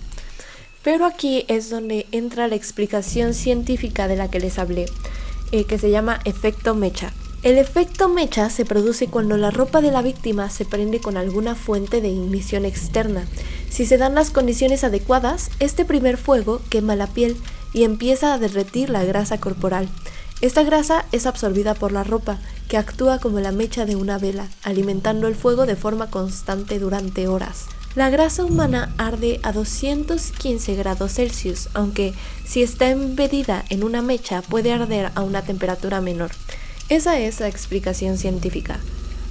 Pero 0.82 1.04
aquí 1.04 1.44
es 1.48 1.68
donde 1.68 2.06
entra 2.12 2.46
la 2.46 2.54
explicación 2.54 3.34
científica 3.34 4.06
de 4.06 4.14
la 4.14 4.30
que 4.30 4.38
les 4.38 4.58
hablé, 4.58 4.86
eh, 5.50 5.64
que 5.64 5.78
se 5.78 5.90
llama 5.90 6.20
efecto 6.24 6.76
mecha. 6.76 7.12
El 7.46 7.58
efecto 7.58 8.08
mecha 8.08 8.50
se 8.50 8.64
produce 8.64 9.06
cuando 9.06 9.36
la 9.36 9.52
ropa 9.52 9.80
de 9.80 9.92
la 9.92 10.02
víctima 10.02 10.50
se 10.50 10.64
prende 10.64 10.98
con 10.98 11.16
alguna 11.16 11.54
fuente 11.54 12.00
de 12.00 12.08
ignición 12.08 12.64
externa. 12.64 13.24
Si 13.70 13.86
se 13.86 13.98
dan 13.98 14.16
las 14.16 14.30
condiciones 14.30 14.82
adecuadas, 14.82 15.52
este 15.60 15.84
primer 15.84 16.16
fuego 16.16 16.60
quema 16.70 16.96
la 16.96 17.06
piel 17.06 17.36
y 17.72 17.84
empieza 17.84 18.34
a 18.34 18.38
derretir 18.38 18.90
la 18.90 19.04
grasa 19.04 19.38
corporal. 19.38 19.88
Esta 20.40 20.64
grasa 20.64 21.04
es 21.12 21.24
absorbida 21.24 21.74
por 21.74 21.92
la 21.92 22.02
ropa, 22.02 22.40
que 22.68 22.78
actúa 22.78 23.20
como 23.20 23.38
la 23.38 23.52
mecha 23.52 23.86
de 23.86 23.94
una 23.94 24.18
vela, 24.18 24.48
alimentando 24.64 25.28
el 25.28 25.36
fuego 25.36 25.66
de 25.66 25.76
forma 25.76 26.10
constante 26.10 26.80
durante 26.80 27.28
horas. 27.28 27.66
La 27.94 28.10
grasa 28.10 28.44
humana 28.44 28.92
arde 28.98 29.38
a 29.44 29.52
215 29.52 30.74
grados 30.74 31.12
Celsius, 31.12 31.68
aunque 31.74 32.12
si 32.44 32.64
está 32.64 32.90
embedida 32.90 33.64
en 33.70 33.84
una 33.84 34.02
mecha 34.02 34.42
puede 34.42 34.72
arder 34.72 35.12
a 35.14 35.22
una 35.22 35.42
temperatura 35.42 36.00
menor. 36.00 36.32
Esa 36.88 37.18
es 37.18 37.40
la 37.40 37.48
explicación 37.48 38.18
científica. 38.18 38.78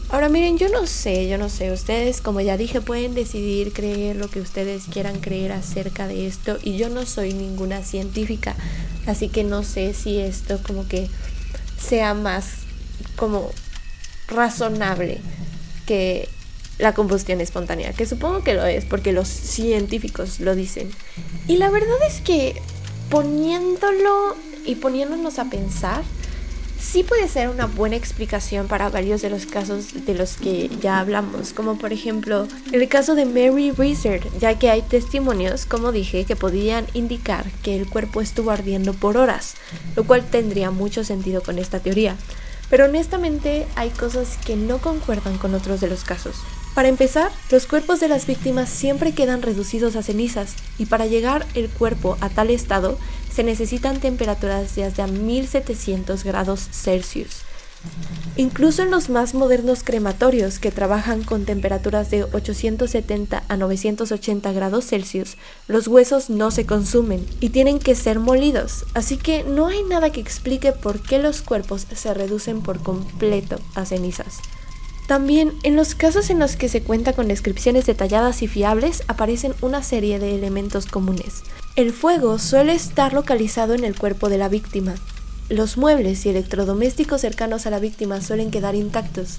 Ahora 0.10 0.30
miren, 0.30 0.58
yo 0.58 0.70
no 0.70 0.86
sé, 0.86 1.28
yo 1.28 1.38
no 1.38 1.50
sé, 1.50 1.72
ustedes 1.72 2.22
como 2.22 2.40
ya 2.40 2.58
dije 2.58 2.80
pueden 2.80 3.16
decidir 3.16 3.74
creer 3.74 4.18
lo 4.18 4.30
que 4.30 4.40
ustedes 4.40 4.84
quieran 4.92 5.20
creer 5.20 5.52
acerca 5.52 6.08
de 6.08 6.28
esto 6.28 6.58
y 6.62 6.78
yo 6.78 6.90
no 6.90 7.06
soy 7.06 7.34
ninguna 7.34 7.82
científica, 7.84 8.56
Así 9.06 9.30
que 9.30 9.44
no 9.44 9.64
sé 9.64 9.94
si 9.94 10.18
esto 10.20 10.60
como 10.66 10.88
que 10.88 11.10
sea 11.78 12.14
más 12.14 12.46
como 13.16 13.52
razonable 14.28 15.20
que 15.86 16.28
la 16.80 16.94
combustión 16.94 17.40
espontánea, 17.40 17.94
que 17.94 18.06
supongo 18.06 18.44
que 18.44 18.56
lo 18.56 18.66
es 18.66 18.84
porque 18.84 19.14
los 19.14 19.28
científicos 19.28 20.40
lo 20.40 20.56
dicen. 20.56 20.90
Y 21.48 21.58
la 21.58 21.70
verdad 21.70 21.96
es 22.08 22.22
que 22.22 22.62
poniéndolo 23.10 24.36
y 24.66 24.76
poniéndonos 24.76 25.38
a 25.38 25.46
pensar, 25.46 26.04
sí 26.80 27.04
puede 27.04 27.28
ser 27.28 27.50
una 27.50 27.66
buena 27.66 27.96
explicación 27.96 28.68
para 28.68 28.90
varios 28.90 29.22
de 29.22 29.30
los 29.30 29.46
casos 29.46 30.06
de 30.06 30.14
los 30.14 30.38
que 30.38 30.70
ya 30.82 31.00
hablamos, 31.00 31.54
como 31.54 31.78
por 31.78 31.94
ejemplo 31.94 32.48
el 32.72 32.88
caso 32.88 33.16
de 33.16 33.26
Mary 33.26 33.72
Reeser, 33.72 34.22
ya 34.40 34.58
que 34.58 34.70
hay 34.70 34.82
testimonios, 34.82 35.66
como 35.66 35.92
dije, 35.92 36.26
que 36.26 36.36
podían 36.36 36.86
indicar 36.94 37.46
que 37.64 37.76
el 37.76 37.88
cuerpo 37.88 38.22
estuvo 38.22 38.52
ardiendo 38.52 38.94
por 38.94 39.18
horas, 39.18 39.56
lo 39.96 40.04
cual 40.06 40.26
tendría 40.26 40.72
mucho 40.72 41.04
sentido 41.04 41.42
con 41.42 41.60
esta 41.60 41.80
teoría. 41.80 42.16
Pero 42.70 42.86
honestamente 42.86 43.68
hay 43.76 43.90
cosas 43.90 44.38
que 44.46 44.56
no 44.56 44.80
concuerdan 44.80 45.38
con 45.38 45.54
otros 45.54 45.82
de 45.82 45.88
los 45.88 46.04
casos. 46.04 46.36
Para 46.74 46.90
empezar, 46.90 47.32
los 47.52 47.68
cuerpos 47.68 48.02
de 48.02 48.10
las 48.10 48.28
víctimas 48.28 48.68
siempre 48.68 49.14
quedan 49.14 49.42
reducidos 49.42 49.96
a 49.96 50.04
cenizas 50.04 50.56
y 50.78 50.88
para 50.88 51.06
llegar 51.06 51.46
el 51.54 51.70
cuerpo 51.70 52.18
a 52.20 52.28
tal 52.28 52.50
estado 52.50 52.98
se 53.36 53.44
necesitan 53.44 54.00
temperaturas 54.00 54.74
de 54.76 54.86
hasta 54.86 55.08
1700 55.08 56.24
grados 56.24 56.70
Celsius. 56.72 57.42
Incluso 58.38 58.82
en 58.82 58.92
los 58.92 59.10
más 59.10 59.34
modernos 59.34 59.84
crematorios 59.84 60.58
que 60.58 60.72
trabajan 60.72 61.22
con 61.22 61.44
temperaturas 61.44 62.10
de 62.10 62.24
870 62.24 63.44
a 63.46 63.58
980 63.58 64.54
grados 64.54 64.86
Celsius, 64.86 65.36
los 65.68 65.90
huesos 65.90 66.30
no 66.30 66.50
se 66.50 66.66
consumen 66.66 67.26
y 67.42 67.50
tienen 67.50 67.80
que 67.80 67.94
ser 67.94 68.20
molidos, 68.20 68.86
así 68.94 69.18
que 69.18 69.44
no 69.44 69.68
hay 69.68 69.84
nada 69.84 70.12
que 70.12 70.22
explique 70.22 70.72
por 70.72 71.02
qué 71.02 71.20
los 71.20 71.42
cuerpos 71.42 71.88
se 71.94 72.14
reducen 72.14 72.62
por 72.62 72.82
completo 72.82 73.60
a 73.76 73.86
cenizas. 73.86 74.40
También, 75.08 75.54
en 75.62 75.76
los 75.76 75.94
casos 75.94 76.32
en 76.32 76.40
los 76.40 76.56
que 76.56 76.68
se 76.68 76.82
cuenta 76.82 77.14
con 77.14 77.28
descripciones 77.28 77.86
detalladas 77.86 78.42
y 78.42 78.48
fiables, 78.48 79.04
aparecen 79.08 79.54
una 79.62 79.84
serie 79.84 80.18
de 80.18 80.36
elementos 80.36 80.88
comunes. 80.88 81.44
El 81.76 81.94
fuego 81.94 82.40
suele 82.40 82.74
estar 82.74 83.14
localizado 83.14 83.76
en 83.76 83.84
el 83.84 83.96
cuerpo 83.96 84.30
de 84.30 84.40
la 84.40 84.50
víctima. 84.50 84.96
Los 85.48 85.78
muebles 85.78 86.26
y 86.26 86.30
electrodomésticos 86.30 87.22
cercanos 87.22 87.68
a 87.68 87.70
la 87.70 87.80
víctima 87.80 88.20
suelen 88.22 88.50
quedar 88.50 88.74
intactos. 88.74 89.38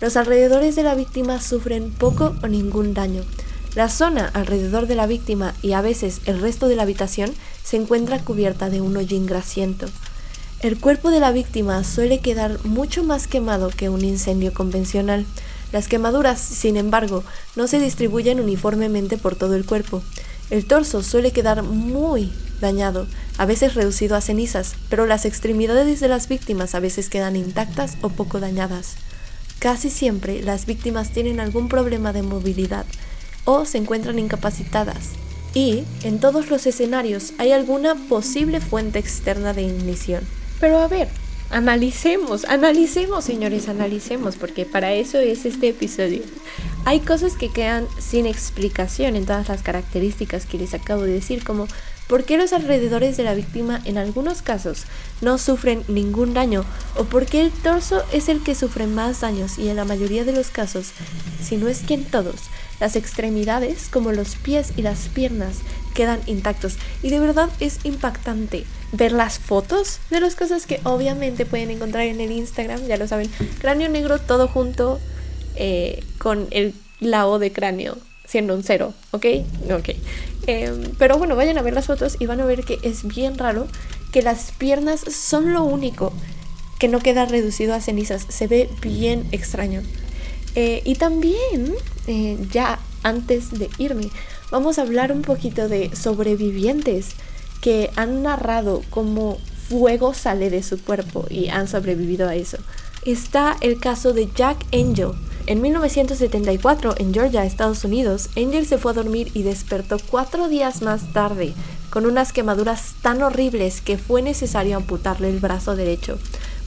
Los 0.00 0.16
alrededores 0.16 0.76
de 0.76 0.84
la 0.84 0.94
víctima 0.94 1.40
sufren 1.40 1.90
poco 1.90 2.36
o 2.40 2.46
ningún 2.46 2.94
daño. 2.94 3.24
La 3.74 3.88
zona 3.88 4.30
alrededor 4.34 4.86
de 4.86 4.94
la 4.94 5.06
víctima 5.06 5.54
y 5.62 5.72
a 5.72 5.80
veces 5.80 6.20
el 6.26 6.40
resto 6.40 6.68
de 6.68 6.76
la 6.76 6.84
habitación 6.84 7.34
se 7.64 7.76
encuentra 7.76 8.20
cubierta 8.20 8.70
de 8.70 8.80
un 8.80 8.96
hollín 8.96 9.26
grasiento. 9.26 9.88
El 10.60 10.80
cuerpo 10.80 11.12
de 11.12 11.20
la 11.20 11.30
víctima 11.30 11.84
suele 11.84 12.18
quedar 12.18 12.64
mucho 12.64 13.04
más 13.04 13.28
quemado 13.28 13.70
que 13.70 13.90
un 13.90 14.04
incendio 14.04 14.52
convencional. 14.52 15.24
Las 15.70 15.86
quemaduras, 15.86 16.40
sin 16.40 16.76
embargo, 16.76 17.22
no 17.54 17.68
se 17.68 17.78
distribuyen 17.78 18.40
uniformemente 18.40 19.18
por 19.18 19.36
todo 19.36 19.54
el 19.54 19.64
cuerpo. 19.64 20.02
El 20.50 20.66
torso 20.66 21.04
suele 21.04 21.30
quedar 21.30 21.62
muy 21.62 22.32
dañado, 22.60 23.06
a 23.36 23.46
veces 23.46 23.76
reducido 23.76 24.16
a 24.16 24.20
cenizas, 24.20 24.74
pero 24.90 25.06
las 25.06 25.26
extremidades 25.26 26.00
de 26.00 26.08
las 26.08 26.26
víctimas 26.26 26.74
a 26.74 26.80
veces 26.80 27.08
quedan 27.08 27.36
intactas 27.36 27.96
o 28.02 28.08
poco 28.08 28.40
dañadas. 28.40 28.96
Casi 29.60 29.90
siempre 29.90 30.42
las 30.42 30.66
víctimas 30.66 31.12
tienen 31.12 31.38
algún 31.38 31.68
problema 31.68 32.12
de 32.12 32.22
movilidad 32.22 32.84
o 33.44 33.64
se 33.64 33.78
encuentran 33.78 34.18
incapacitadas. 34.18 35.10
Y, 35.54 35.84
en 36.02 36.18
todos 36.18 36.50
los 36.50 36.66
escenarios, 36.66 37.32
hay 37.38 37.52
alguna 37.52 37.94
posible 38.08 38.60
fuente 38.60 38.98
externa 38.98 39.52
de 39.52 39.62
ignición. 39.62 40.37
Pero 40.60 40.78
a 40.78 40.88
ver, 40.88 41.08
analicemos, 41.50 42.44
analicemos, 42.44 43.24
señores, 43.24 43.68
analicemos, 43.68 44.36
porque 44.36 44.66
para 44.66 44.92
eso 44.92 45.18
es 45.18 45.44
este 45.46 45.68
episodio. 45.68 46.22
Hay 46.84 47.00
cosas 47.00 47.34
que 47.34 47.50
quedan 47.50 47.86
sin 47.98 48.26
explicación 48.26 49.14
en 49.14 49.24
todas 49.26 49.48
las 49.48 49.62
características 49.62 50.46
que 50.46 50.58
les 50.58 50.74
acabo 50.74 51.02
de 51.02 51.12
decir, 51.12 51.44
como 51.44 51.68
por 52.08 52.24
qué 52.24 52.38
los 52.38 52.52
alrededores 52.52 53.16
de 53.16 53.24
la 53.24 53.34
víctima 53.34 53.80
en 53.84 53.98
algunos 53.98 54.40
casos 54.40 54.84
no 55.20 55.36
sufren 55.36 55.84
ningún 55.88 56.32
daño 56.32 56.64
o 56.96 57.04
por 57.04 57.26
qué 57.26 57.42
el 57.42 57.50
torso 57.50 58.02
es 58.12 58.30
el 58.30 58.42
que 58.42 58.54
sufre 58.54 58.86
más 58.86 59.20
daños 59.20 59.58
y 59.58 59.68
en 59.68 59.76
la 59.76 59.84
mayoría 59.84 60.24
de 60.24 60.32
los 60.32 60.48
casos, 60.48 60.92
si 61.42 61.58
no 61.58 61.68
es 61.68 61.80
que 61.80 61.94
en 61.94 62.04
todos, 62.04 62.36
las 62.80 62.96
extremidades 62.96 63.88
como 63.88 64.12
los 64.12 64.36
pies 64.36 64.72
y 64.76 64.82
las 64.82 65.08
piernas 65.08 65.58
quedan 65.94 66.20
intactos 66.26 66.76
y 67.02 67.10
de 67.10 67.20
verdad 67.20 67.50
es 67.60 67.80
impactante 67.84 68.64
ver 68.92 69.12
las 69.12 69.38
fotos 69.38 70.00
de 70.10 70.20
las 70.20 70.34
cosas 70.34 70.66
que 70.66 70.80
obviamente 70.84 71.46
pueden 71.46 71.70
encontrar 71.70 72.04
en 72.04 72.20
el 72.20 72.30
Instagram, 72.30 72.86
ya 72.86 72.96
lo 72.96 73.06
saben, 73.06 73.30
cráneo 73.60 73.88
negro 73.88 74.18
todo 74.18 74.48
junto 74.48 74.98
eh, 75.56 76.02
con 76.18 76.46
el 76.50 76.74
la 77.00 77.26
O 77.26 77.38
de 77.38 77.52
cráneo 77.52 77.96
siendo 78.28 78.54
un 78.54 78.62
cero, 78.62 78.92
¿ok? 79.12 79.26
Ok. 79.72 79.88
Em, 80.46 80.82
pero 80.98 81.16
bueno, 81.16 81.34
vayan 81.34 81.56
a 81.56 81.62
ver 81.62 81.72
las 81.72 81.86
fotos 81.86 82.16
y 82.18 82.26
van 82.26 82.40
a 82.40 82.44
ver 82.44 82.62
que 82.62 82.78
es 82.82 83.06
bien 83.06 83.38
raro 83.38 83.66
que 84.12 84.22
las 84.22 84.52
piernas 84.52 85.00
son 85.00 85.54
lo 85.54 85.64
único 85.64 86.12
que 86.78 86.88
no 86.88 87.00
queda 87.00 87.24
reducido 87.24 87.74
a 87.74 87.80
cenizas. 87.80 88.26
Se 88.28 88.46
ve 88.46 88.68
bien 88.82 89.26
extraño. 89.32 89.82
Eh, 90.54 90.82
y 90.84 90.96
también, 90.96 91.74
eh, 92.06 92.38
ya 92.52 92.78
antes 93.02 93.50
de 93.58 93.70
irme, 93.78 94.10
vamos 94.50 94.78
a 94.78 94.82
hablar 94.82 95.10
un 95.10 95.22
poquito 95.22 95.68
de 95.68 95.94
sobrevivientes 95.96 97.14
que 97.60 97.90
han 97.96 98.22
narrado 98.22 98.82
cómo 98.90 99.38
fuego 99.68 100.14
sale 100.14 100.50
de 100.50 100.62
su 100.62 100.82
cuerpo 100.82 101.26
y 101.28 101.48
han 101.48 101.68
sobrevivido 101.68 102.28
a 102.28 102.34
eso. 102.34 102.58
Está 103.04 103.56
el 103.60 103.78
caso 103.78 104.12
de 104.12 104.28
Jack 104.34 104.64
Angel. 104.72 105.12
En 105.46 105.62
1974, 105.62 106.94
en 106.98 107.14
Georgia, 107.14 107.44
Estados 107.44 107.84
Unidos, 107.84 108.28
Angel 108.36 108.66
se 108.66 108.76
fue 108.76 108.92
a 108.92 108.94
dormir 108.94 109.30
y 109.34 109.42
despertó 109.42 109.96
cuatro 110.10 110.48
días 110.48 110.82
más 110.82 111.12
tarde, 111.12 111.54
con 111.90 112.04
unas 112.04 112.32
quemaduras 112.32 112.94
tan 113.00 113.22
horribles 113.22 113.80
que 113.80 113.96
fue 113.96 114.20
necesario 114.20 114.76
amputarle 114.76 115.30
el 115.30 115.38
brazo 115.38 115.74
derecho. 115.74 116.18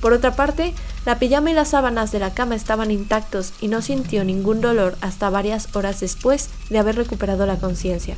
Por 0.01 0.13
otra 0.13 0.35
parte, 0.35 0.73
la 1.05 1.19
pijama 1.19 1.51
y 1.51 1.53
las 1.53 1.69
sábanas 1.69 2.11
de 2.11 2.17
la 2.17 2.33
cama 2.33 2.55
estaban 2.55 2.89
intactos 2.89 3.53
y 3.61 3.67
no 3.67 3.83
sintió 3.83 4.23
ningún 4.23 4.59
dolor 4.59 4.97
hasta 5.01 5.29
varias 5.29 5.75
horas 5.75 5.99
después 5.99 6.49
de 6.71 6.79
haber 6.79 6.95
recuperado 6.95 7.45
la 7.45 7.57
conciencia. 7.57 8.15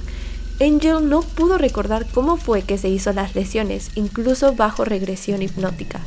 Angel 0.60 1.10
no 1.10 1.22
pudo 1.22 1.58
recordar 1.58 2.06
cómo 2.14 2.38
fue 2.38 2.62
que 2.62 2.78
se 2.78 2.90
hizo 2.90 3.12
las 3.14 3.36
lesiones, 3.36 3.92
incluso 3.96 4.54
bajo 4.54 4.86
regresión 4.86 5.42
hipnótica. 5.42 6.00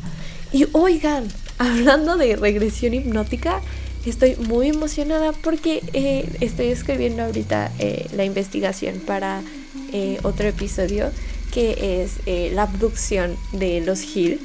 Y 0.52 0.66
oigan, 0.72 1.28
hablando 1.59 2.16
de 2.16 2.37
regresión 2.37 2.94
hipnótica, 2.94 3.61
estoy 4.06 4.37
muy 4.37 4.68
emocionada 4.68 5.32
porque 5.32 5.82
eh, 5.92 6.28
estoy 6.40 6.66
escribiendo 6.66 7.24
ahorita 7.24 7.72
eh, 7.78 8.06
la 8.14 8.24
investigación 8.24 9.00
para 9.00 9.42
eh, 9.92 10.18
otro 10.22 10.46
episodio 10.46 11.11
que 11.52 12.02
es 12.02 12.52
la 12.52 12.64
abducción 12.64 13.35
de 13.52 13.80
los 13.80 14.02
Hill 14.02 14.38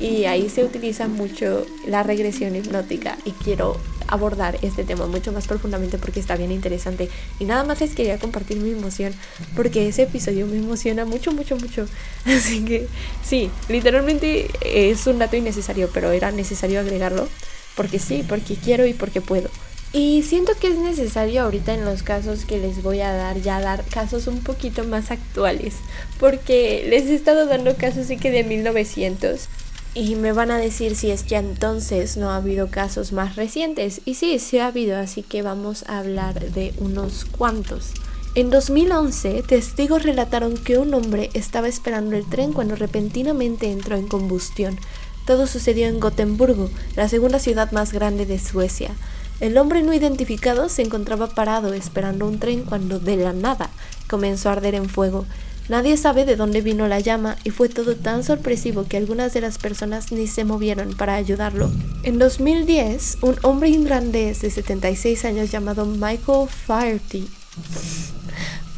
y 0.00 0.24
ahí 0.24 0.48
se 0.48 0.64
utiliza 0.64 1.06
mucho 1.06 1.64
la 1.86 2.02
regresión 2.02 2.56
hipnótica 2.56 3.16
y 3.24 3.30
quiero 3.30 3.76
abordar 4.08 4.58
este 4.62 4.84
tema 4.84 5.06
mucho 5.06 5.32
más 5.32 5.46
profundamente 5.46 5.98
porque 5.98 6.20
está 6.20 6.36
bien 6.36 6.50
interesante. 6.50 7.08
Y 7.38 7.44
nada 7.44 7.62
más 7.64 7.80
les 7.80 7.94
quería 7.94 8.18
compartir 8.18 8.58
mi 8.58 8.70
emoción 8.70 9.14
porque 9.54 9.88
ese 9.88 10.02
episodio 10.02 10.46
me 10.46 10.56
emociona 10.56 11.04
mucho, 11.04 11.32
mucho, 11.32 11.56
mucho. 11.56 11.86
Así 12.24 12.64
que 12.64 12.88
sí, 13.22 13.50
literalmente 13.68 14.50
es 14.62 15.06
un 15.06 15.18
dato 15.18 15.36
innecesario, 15.36 15.88
pero 15.92 16.10
era 16.10 16.32
necesario 16.32 16.80
agregarlo 16.80 17.28
porque 17.76 17.98
sí, 17.98 18.24
porque 18.28 18.56
quiero 18.56 18.86
y 18.86 18.94
porque 18.94 19.20
puedo. 19.20 19.48
Y 19.92 20.22
siento 20.22 20.52
que 20.60 20.68
es 20.68 20.76
necesario 20.76 21.42
ahorita 21.42 21.72
en 21.72 21.86
los 21.86 22.02
casos 22.02 22.44
que 22.44 22.58
les 22.58 22.82
voy 22.82 23.00
a 23.00 23.12
dar, 23.12 23.40
ya 23.40 23.58
dar 23.58 23.84
casos 23.84 24.26
un 24.26 24.40
poquito 24.40 24.84
más 24.84 25.10
actuales, 25.10 25.76
porque 26.20 26.86
les 26.90 27.06
he 27.06 27.14
estado 27.14 27.46
dando 27.46 27.74
casos 27.76 28.08
sí 28.08 28.18
que 28.18 28.30
de 28.30 28.44
1900 28.44 29.48
y 29.98 30.14
me 30.14 30.32
van 30.32 30.52
a 30.52 30.58
decir 30.58 30.94
si 30.94 31.10
es 31.10 31.24
que 31.24 31.34
entonces 31.34 32.16
no 32.16 32.30
ha 32.30 32.36
habido 32.36 32.68
casos 32.68 33.10
más 33.10 33.34
recientes. 33.34 34.00
Y 34.04 34.14
sí, 34.14 34.38
sí 34.38 34.58
ha 34.58 34.68
habido, 34.68 34.96
así 34.96 35.24
que 35.24 35.42
vamos 35.42 35.84
a 35.88 35.98
hablar 35.98 36.52
de 36.52 36.72
unos 36.78 37.24
cuantos. 37.24 37.90
En 38.36 38.50
2011, 38.50 39.42
testigos 39.42 40.04
relataron 40.04 40.56
que 40.56 40.78
un 40.78 40.94
hombre 40.94 41.30
estaba 41.34 41.66
esperando 41.66 42.16
el 42.16 42.28
tren 42.28 42.52
cuando 42.52 42.76
repentinamente 42.76 43.72
entró 43.72 43.96
en 43.96 44.06
combustión. 44.06 44.78
Todo 45.26 45.48
sucedió 45.48 45.88
en 45.88 45.98
Gotemburgo, 45.98 46.70
la 46.94 47.08
segunda 47.08 47.40
ciudad 47.40 47.72
más 47.72 47.92
grande 47.92 48.24
de 48.24 48.38
Suecia. 48.38 48.92
El 49.40 49.58
hombre 49.58 49.82
no 49.82 49.92
identificado 49.92 50.68
se 50.68 50.82
encontraba 50.82 51.28
parado 51.28 51.74
esperando 51.74 52.26
un 52.26 52.38
tren 52.38 52.62
cuando 52.62 53.00
de 53.00 53.16
la 53.16 53.32
nada 53.32 53.70
comenzó 54.08 54.48
a 54.48 54.52
arder 54.52 54.76
en 54.76 54.88
fuego. 54.88 55.26
Nadie 55.68 55.96
sabe 55.96 56.24
de 56.24 56.36
dónde 56.36 56.62
vino 56.62 56.88
la 56.88 57.00
llama 57.00 57.36
y 57.44 57.50
fue 57.50 57.68
todo 57.68 57.94
tan 57.94 58.24
sorpresivo 58.24 58.84
que 58.88 58.96
algunas 58.96 59.34
de 59.34 59.42
las 59.42 59.58
personas 59.58 60.12
ni 60.12 60.26
se 60.26 60.44
movieron 60.44 60.96
para 60.96 61.14
ayudarlo. 61.14 61.70
En 62.04 62.18
2010, 62.18 63.18
un 63.22 63.36
hombre 63.42 63.68
irlandés 63.68 64.40
de 64.40 64.50
76 64.50 65.24
años 65.26 65.50
llamado 65.50 65.84
Michael 65.84 66.48
Faherty 66.48 67.28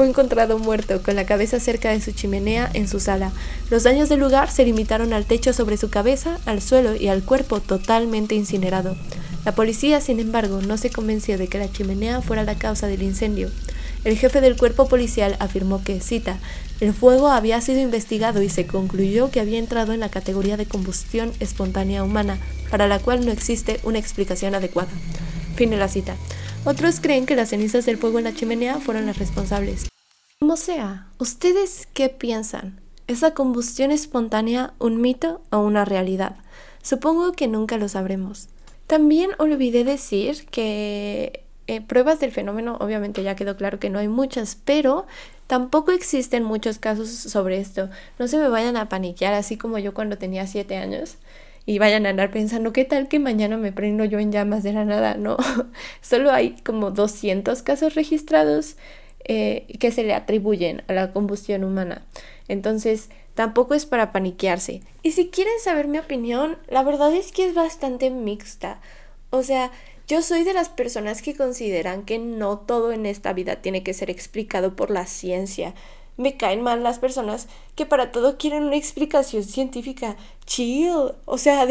fue 0.00 0.08
encontrado 0.08 0.58
muerto 0.58 1.02
con 1.02 1.14
la 1.14 1.26
cabeza 1.26 1.60
cerca 1.60 1.90
de 1.90 2.00
su 2.00 2.12
chimenea 2.12 2.70
en 2.72 2.88
su 2.88 3.00
sala. 3.00 3.32
Los 3.68 3.82
daños 3.82 4.08
del 4.08 4.20
lugar 4.20 4.50
se 4.50 4.64
limitaron 4.64 5.12
al 5.12 5.26
techo 5.26 5.52
sobre 5.52 5.76
su 5.76 5.90
cabeza, 5.90 6.38
al 6.46 6.62
suelo 6.62 6.96
y 6.96 7.08
al 7.08 7.22
cuerpo 7.22 7.60
totalmente 7.60 8.34
incinerado. 8.34 8.96
La 9.44 9.54
policía, 9.54 10.00
sin 10.00 10.18
embargo, 10.18 10.62
no 10.62 10.78
se 10.78 10.88
convenció 10.88 11.36
de 11.36 11.48
que 11.48 11.58
la 11.58 11.70
chimenea 11.70 12.22
fuera 12.22 12.44
la 12.44 12.56
causa 12.56 12.86
del 12.86 13.02
incendio. 13.02 13.50
El 14.04 14.16
jefe 14.16 14.40
del 14.40 14.56
cuerpo 14.56 14.88
policial 14.88 15.36
afirmó 15.40 15.84
que, 15.84 16.00
cita, 16.00 16.38
el 16.80 16.94
fuego 16.94 17.28
había 17.28 17.60
sido 17.60 17.80
investigado 17.80 18.40
y 18.40 18.48
se 18.48 18.66
concluyó 18.66 19.30
que 19.30 19.40
había 19.40 19.58
entrado 19.58 19.92
en 19.92 20.00
la 20.00 20.08
categoría 20.08 20.56
de 20.56 20.64
combustión 20.64 21.32
espontánea 21.38 22.02
humana, 22.02 22.38
para 22.70 22.88
la 22.88 22.98
cual 22.98 23.26
no 23.26 23.32
existe 23.32 23.78
una 23.82 23.98
explicación 23.98 24.54
adecuada. 24.54 24.90
Fin 25.56 25.68
de 25.68 25.76
la 25.76 25.88
cita. 25.88 26.16
Otros 26.64 27.00
creen 27.00 27.26
que 27.26 27.36
las 27.36 27.50
cenizas 27.50 27.84
del 27.84 27.98
fuego 27.98 28.18
en 28.18 28.24
la 28.24 28.34
chimenea 28.34 28.78
fueron 28.78 29.04
las 29.04 29.18
responsables. 29.18 29.88
Como 30.38 30.56
sea, 30.56 31.08
¿ustedes 31.18 31.86
qué 31.92 32.08
piensan? 32.08 32.80
¿Es 33.06 33.20
la 33.20 33.34
combustión 33.34 33.90
espontánea 33.90 34.72
un 34.78 35.00
mito 35.00 35.42
o 35.50 35.58
una 35.58 35.84
realidad? 35.84 36.36
Supongo 36.82 37.32
que 37.32 37.48
nunca 37.48 37.76
lo 37.76 37.88
sabremos. 37.88 38.48
También 38.86 39.30
olvidé 39.38 39.84
decir 39.84 40.46
que 40.46 41.39
eh, 41.70 41.80
pruebas 41.80 42.18
del 42.18 42.32
fenómeno, 42.32 42.76
obviamente 42.80 43.22
ya 43.22 43.36
quedó 43.36 43.56
claro 43.56 43.78
que 43.78 43.90
no 43.90 44.00
hay 44.00 44.08
muchas, 44.08 44.56
pero 44.56 45.06
tampoco 45.46 45.92
existen 45.92 46.42
muchos 46.42 46.80
casos 46.80 47.08
sobre 47.08 47.60
esto. 47.60 47.88
No 48.18 48.26
se 48.26 48.38
me 48.38 48.48
vayan 48.48 48.76
a 48.76 48.88
paniquear, 48.88 49.34
así 49.34 49.56
como 49.56 49.78
yo 49.78 49.94
cuando 49.94 50.18
tenía 50.18 50.48
7 50.48 50.76
años 50.76 51.18
y 51.66 51.78
vayan 51.78 52.06
a 52.06 52.08
andar 52.08 52.32
pensando, 52.32 52.72
¿qué 52.72 52.84
tal 52.84 53.06
que 53.06 53.20
mañana 53.20 53.56
me 53.56 53.70
prendo 53.70 54.04
yo 54.04 54.18
en 54.18 54.32
llamas 54.32 54.64
de 54.64 54.72
la 54.72 54.84
nada? 54.84 55.14
No, 55.14 55.36
solo 56.00 56.32
hay 56.32 56.56
como 56.64 56.90
200 56.90 57.62
casos 57.62 57.94
registrados 57.94 58.74
eh, 59.22 59.66
que 59.78 59.92
se 59.92 60.02
le 60.02 60.12
atribuyen 60.12 60.82
a 60.88 60.92
la 60.92 61.12
combustión 61.12 61.62
humana. 61.62 62.02
Entonces, 62.48 63.10
tampoco 63.34 63.74
es 63.74 63.86
para 63.86 64.10
paniquearse. 64.10 64.82
Y 65.04 65.12
si 65.12 65.28
quieren 65.28 65.54
saber 65.62 65.86
mi 65.86 65.98
opinión, 65.98 66.58
la 66.68 66.82
verdad 66.82 67.14
es 67.14 67.30
que 67.30 67.46
es 67.46 67.54
bastante 67.54 68.10
mixta. 68.10 68.80
O 69.30 69.44
sea, 69.44 69.70
yo 70.10 70.22
soy 70.22 70.42
de 70.42 70.52
las 70.52 70.68
personas 70.68 71.22
que 71.22 71.36
consideran 71.36 72.04
que 72.04 72.18
no 72.18 72.58
todo 72.58 72.90
en 72.90 73.06
esta 73.06 73.32
vida 73.32 73.62
tiene 73.62 73.84
que 73.84 73.94
ser 73.94 74.10
explicado 74.10 74.74
por 74.74 74.90
la 74.90 75.06
ciencia. 75.06 75.72
Me 76.16 76.36
caen 76.36 76.62
mal 76.62 76.82
las 76.82 76.98
personas 76.98 77.46
que 77.76 77.86
para 77.86 78.10
todo 78.10 78.36
quieren 78.36 78.64
una 78.64 78.74
explicación 78.74 79.44
científica. 79.44 80.16
Chill. 80.46 81.12
O 81.26 81.38
sea, 81.38 81.64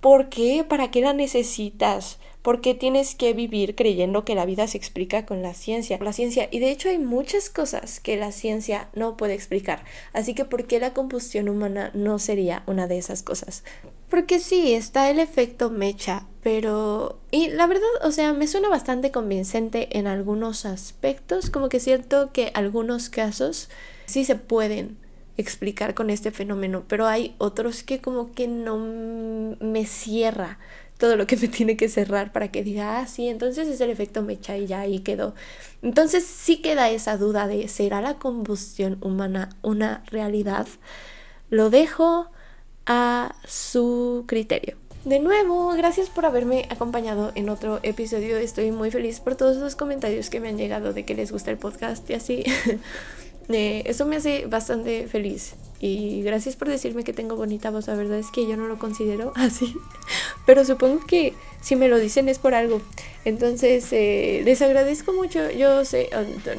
¿por 0.00 0.28
qué? 0.28 0.64
¿Para 0.68 0.90
qué 0.90 1.02
la 1.02 1.12
necesitas? 1.12 2.18
¿Por 2.42 2.60
qué 2.60 2.74
tienes 2.74 3.14
que 3.14 3.32
vivir 3.32 3.76
creyendo 3.76 4.24
que 4.24 4.34
la 4.34 4.44
vida 4.44 4.66
se 4.66 4.76
explica 4.76 5.24
con 5.24 5.40
la 5.42 5.54
ciencia? 5.54 5.98
La 6.00 6.12
ciencia, 6.12 6.48
y 6.50 6.58
de 6.58 6.72
hecho 6.72 6.88
hay 6.88 6.98
muchas 6.98 7.48
cosas 7.48 8.00
que 8.00 8.16
la 8.16 8.32
ciencia 8.32 8.88
no 8.92 9.16
puede 9.16 9.34
explicar. 9.34 9.84
Así 10.12 10.34
que 10.34 10.44
¿por 10.44 10.66
qué 10.66 10.80
la 10.80 10.94
combustión 10.94 11.48
humana 11.48 11.92
no 11.94 12.18
sería 12.18 12.64
una 12.66 12.88
de 12.88 12.98
esas 12.98 13.22
cosas? 13.22 13.62
Porque 14.12 14.40
sí, 14.40 14.74
está 14.74 15.08
el 15.08 15.18
efecto 15.18 15.70
mecha, 15.70 16.26
pero... 16.42 17.18
Y 17.30 17.48
la 17.48 17.66
verdad, 17.66 17.88
o 18.02 18.12
sea, 18.12 18.34
me 18.34 18.46
suena 18.46 18.68
bastante 18.68 19.10
convincente 19.10 19.96
en 19.98 20.06
algunos 20.06 20.66
aspectos, 20.66 21.48
como 21.48 21.70
que 21.70 21.80
siento 21.80 22.30
que 22.30 22.50
algunos 22.52 23.08
casos 23.08 23.70
sí 24.04 24.26
se 24.26 24.36
pueden 24.36 24.98
explicar 25.38 25.94
con 25.94 26.10
este 26.10 26.30
fenómeno, 26.30 26.84
pero 26.88 27.06
hay 27.06 27.34
otros 27.38 27.82
que 27.82 28.02
como 28.02 28.32
que 28.32 28.48
no 28.48 28.76
me 29.60 29.86
cierra 29.86 30.58
todo 30.98 31.16
lo 31.16 31.26
que 31.26 31.38
me 31.38 31.48
tiene 31.48 31.78
que 31.78 31.88
cerrar 31.88 32.32
para 32.32 32.48
que 32.48 32.62
diga, 32.62 32.98
ah, 32.98 33.06
sí, 33.06 33.28
entonces 33.28 33.66
es 33.66 33.80
el 33.80 33.88
efecto 33.88 34.20
mecha 34.20 34.58
y 34.58 34.66
ya 34.66 34.80
ahí 34.80 34.98
quedó. 34.98 35.34
Entonces 35.80 36.26
sí 36.26 36.58
queda 36.58 36.90
esa 36.90 37.16
duda 37.16 37.46
de, 37.46 37.66
¿será 37.66 38.02
la 38.02 38.18
combustión 38.18 38.98
humana 39.00 39.56
una 39.62 40.04
realidad? 40.10 40.66
Lo 41.48 41.70
dejo 41.70 42.30
a 42.86 43.34
su 43.46 44.24
criterio. 44.26 44.76
De 45.04 45.18
nuevo, 45.18 45.70
gracias 45.70 46.08
por 46.08 46.26
haberme 46.26 46.66
acompañado 46.70 47.32
en 47.34 47.48
otro 47.48 47.80
episodio. 47.82 48.36
Estoy 48.36 48.70
muy 48.70 48.92
feliz 48.92 49.18
por 49.18 49.34
todos 49.34 49.56
los 49.56 49.74
comentarios 49.74 50.30
que 50.30 50.38
me 50.38 50.48
han 50.48 50.56
llegado 50.56 50.92
de 50.92 51.04
que 51.04 51.16
les 51.16 51.32
gusta 51.32 51.50
el 51.50 51.58
podcast 51.58 52.08
y 52.10 52.14
así. 52.14 52.44
Eh, 53.48 53.82
eso 53.86 54.06
me 54.06 54.16
hace 54.16 54.46
bastante 54.46 55.08
feliz. 55.08 55.54
Y 55.80 56.22
gracias 56.22 56.54
por 56.54 56.68
decirme 56.68 57.02
que 57.02 57.12
tengo 57.12 57.34
bonita 57.34 57.70
voz. 57.70 57.88
La 57.88 57.96
verdad 57.96 58.18
es 58.18 58.30
que 58.30 58.46
yo 58.46 58.56
no 58.56 58.68
lo 58.68 58.78
considero 58.78 59.32
así. 59.34 59.74
Pero 60.46 60.64
supongo 60.64 61.04
que 61.04 61.34
si 61.60 61.74
me 61.74 61.88
lo 61.88 61.98
dicen 61.98 62.28
es 62.28 62.38
por 62.38 62.54
algo. 62.54 62.80
Entonces, 63.24 63.92
eh, 63.92 64.42
les 64.44 64.62
agradezco 64.62 65.12
mucho. 65.12 65.50
Yo 65.50 65.84
sé, 65.84 66.08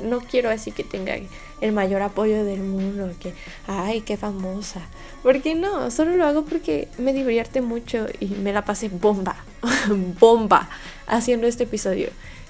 no 0.03 0.19
quiero 0.19 0.49
así 0.49 0.71
que 0.71 0.83
tenga 0.83 1.15
el 1.61 1.71
mayor 1.71 2.01
apoyo 2.01 2.43
del 2.43 2.59
mundo. 2.59 3.09
Que, 3.19 3.33
ay, 3.65 4.01
qué 4.01 4.17
famosa. 4.17 4.81
Porque 5.23 5.55
no, 5.55 5.89
solo 5.89 6.15
lo 6.15 6.25
hago 6.25 6.43
porque 6.43 6.89
me 6.97 7.13
divierte 7.13 7.61
mucho 7.61 8.05
y 8.19 8.27
me 8.27 8.53
la 8.53 8.65
pasé 8.65 8.89
bomba. 8.89 9.37
bomba 10.19 10.69
haciendo 11.07 11.47
este 11.47 11.63
episodio. 11.63 12.09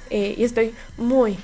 Eh, 0.09 0.35
y 0.37 0.43
estoy 0.43 0.73
muy, 0.97 1.37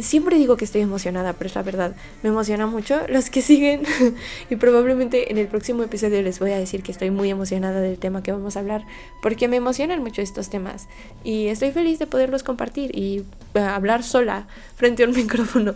siempre 0.00 0.36
digo 0.36 0.56
que 0.56 0.64
estoy 0.64 0.82
emocionada, 0.82 1.32
pero 1.32 1.48
es 1.48 1.54
la 1.54 1.62
verdad. 1.62 1.96
Me 2.22 2.28
emociona 2.28 2.66
mucho 2.66 3.00
los 3.08 3.30
que 3.30 3.42
siguen. 3.42 3.82
y 4.50 4.56
probablemente 4.56 5.30
en 5.30 5.38
el 5.38 5.48
próximo 5.48 5.82
episodio 5.82 6.20
les 6.22 6.38
voy 6.38 6.52
a 6.52 6.58
decir 6.58 6.82
que 6.82 6.92
estoy 6.92 7.10
muy 7.10 7.30
emocionada 7.30 7.80
del 7.80 7.98
tema 7.98 8.22
que 8.22 8.32
vamos 8.32 8.56
a 8.56 8.60
hablar. 8.60 8.84
Porque 9.22 9.48
me 9.48 9.56
emocionan 9.56 10.02
mucho 10.02 10.22
estos 10.22 10.50
temas. 10.50 10.88
Y 11.24 11.48
estoy 11.48 11.72
feliz 11.72 11.98
de 11.98 12.06
poderlos 12.06 12.42
compartir 12.42 12.96
y 12.96 13.24
eh, 13.54 13.60
hablar 13.60 14.02
sola 14.02 14.46
frente 14.76 15.04
a 15.04 15.08
un 15.08 15.12
micrófono 15.16 15.74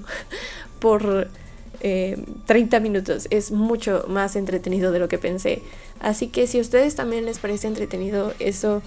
por 0.78 1.28
30 1.82 2.76
eh, 2.76 2.80
minutos. 2.80 3.26
Es 3.30 3.50
mucho 3.50 4.04
más 4.08 4.36
entretenido 4.36 4.92
de 4.92 4.98
lo 4.98 5.08
que 5.08 5.18
pensé. 5.18 5.62
Así 6.00 6.28
que 6.28 6.46
si 6.46 6.58
a 6.58 6.60
ustedes 6.60 6.94
también 6.94 7.24
les 7.24 7.38
parece 7.38 7.66
entretenido, 7.66 8.32
eso 8.38 8.82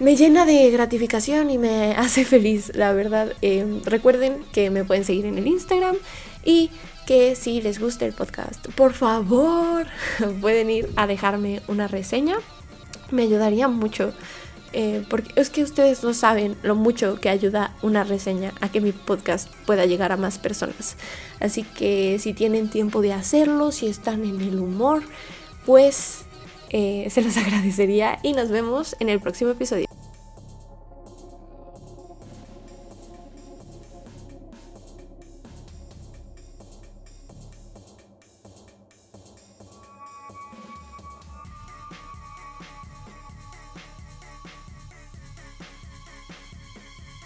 me 0.00 0.16
llena 0.16 0.46
de 0.46 0.70
gratificación 0.70 1.50
y 1.50 1.58
me 1.58 1.92
hace 1.96 2.24
feliz, 2.24 2.72
la 2.74 2.92
verdad. 2.92 3.32
Eh, 3.42 3.80
recuerden 3.84 4.44
que 4.52 4.70
me 4.70 4.84
pueden 4.84 5.04
seguir 5.04 5.26
en 5.26 5.38
el 5.38 5.46
Instagram 5.46 5.96
y 6.44 6.70
que 7.06 7.36
si 7.36 7.60
les 7.60 7.80
gusta 7.80 8.06
el 8.06 8.12
podcast, 8.12 8.68
por 8.74 8.92
favor, 8.92 9.86
pueden 10.40 10.70
ir 10.70 10.88
a 10.96 11.06
dejarme 11.06 11.62
una 11.68 11.88
reseña. 11.88 12.36
Me 13.10 13.22
ayudaría 13.22 13.68
mucho. 13.68 14.12
Eh, 14.72 15.04
porque 15.08 15.30
es 15.36 15.48
que 15.48 15.62
ustedes 15.62 16.02
no 16.04 16.12
saben 16.12 16.56
lo 16.62 16.74
mucho 16.74 17.18
que 17.20 17.30
ayuda 17.30 17.74
una 17.80 18.04
reseña 18.04 18.52
a 18.60 18.70
que 18.70 18.80
mi 18.80 18.92
podcast 18.92 19.48
pueda 19.66 19.86
llegar 19.86 20.12
a 20.12 20.16
más 20.16 20.38
personas. 20.38 20.96
Así 21.40 21.62
que 21.62 22.18
si 22.18 22.34
tienen 22.34 22.68
tiempo 22.68 23.00
de 23.00 23.12
hacerlo, 23.12 23.72
si 23.72 23.86
están 23.86 24.24
en 24.24 24.40
el 24.40 24.60
humor, 24.60 25.02
pues 25.64 26.24
eh, 26.70 27.08
se 27.10 27.22
los 27.22 27.36
agradecería 27.38 28.18
y 28.22 28.32
nos 28.32 28.50
vemos 28.50 28.94
en 29.00 29.08
el 29.08 29.20
próximo 29.20 29.52
episodio. 29.52 29.86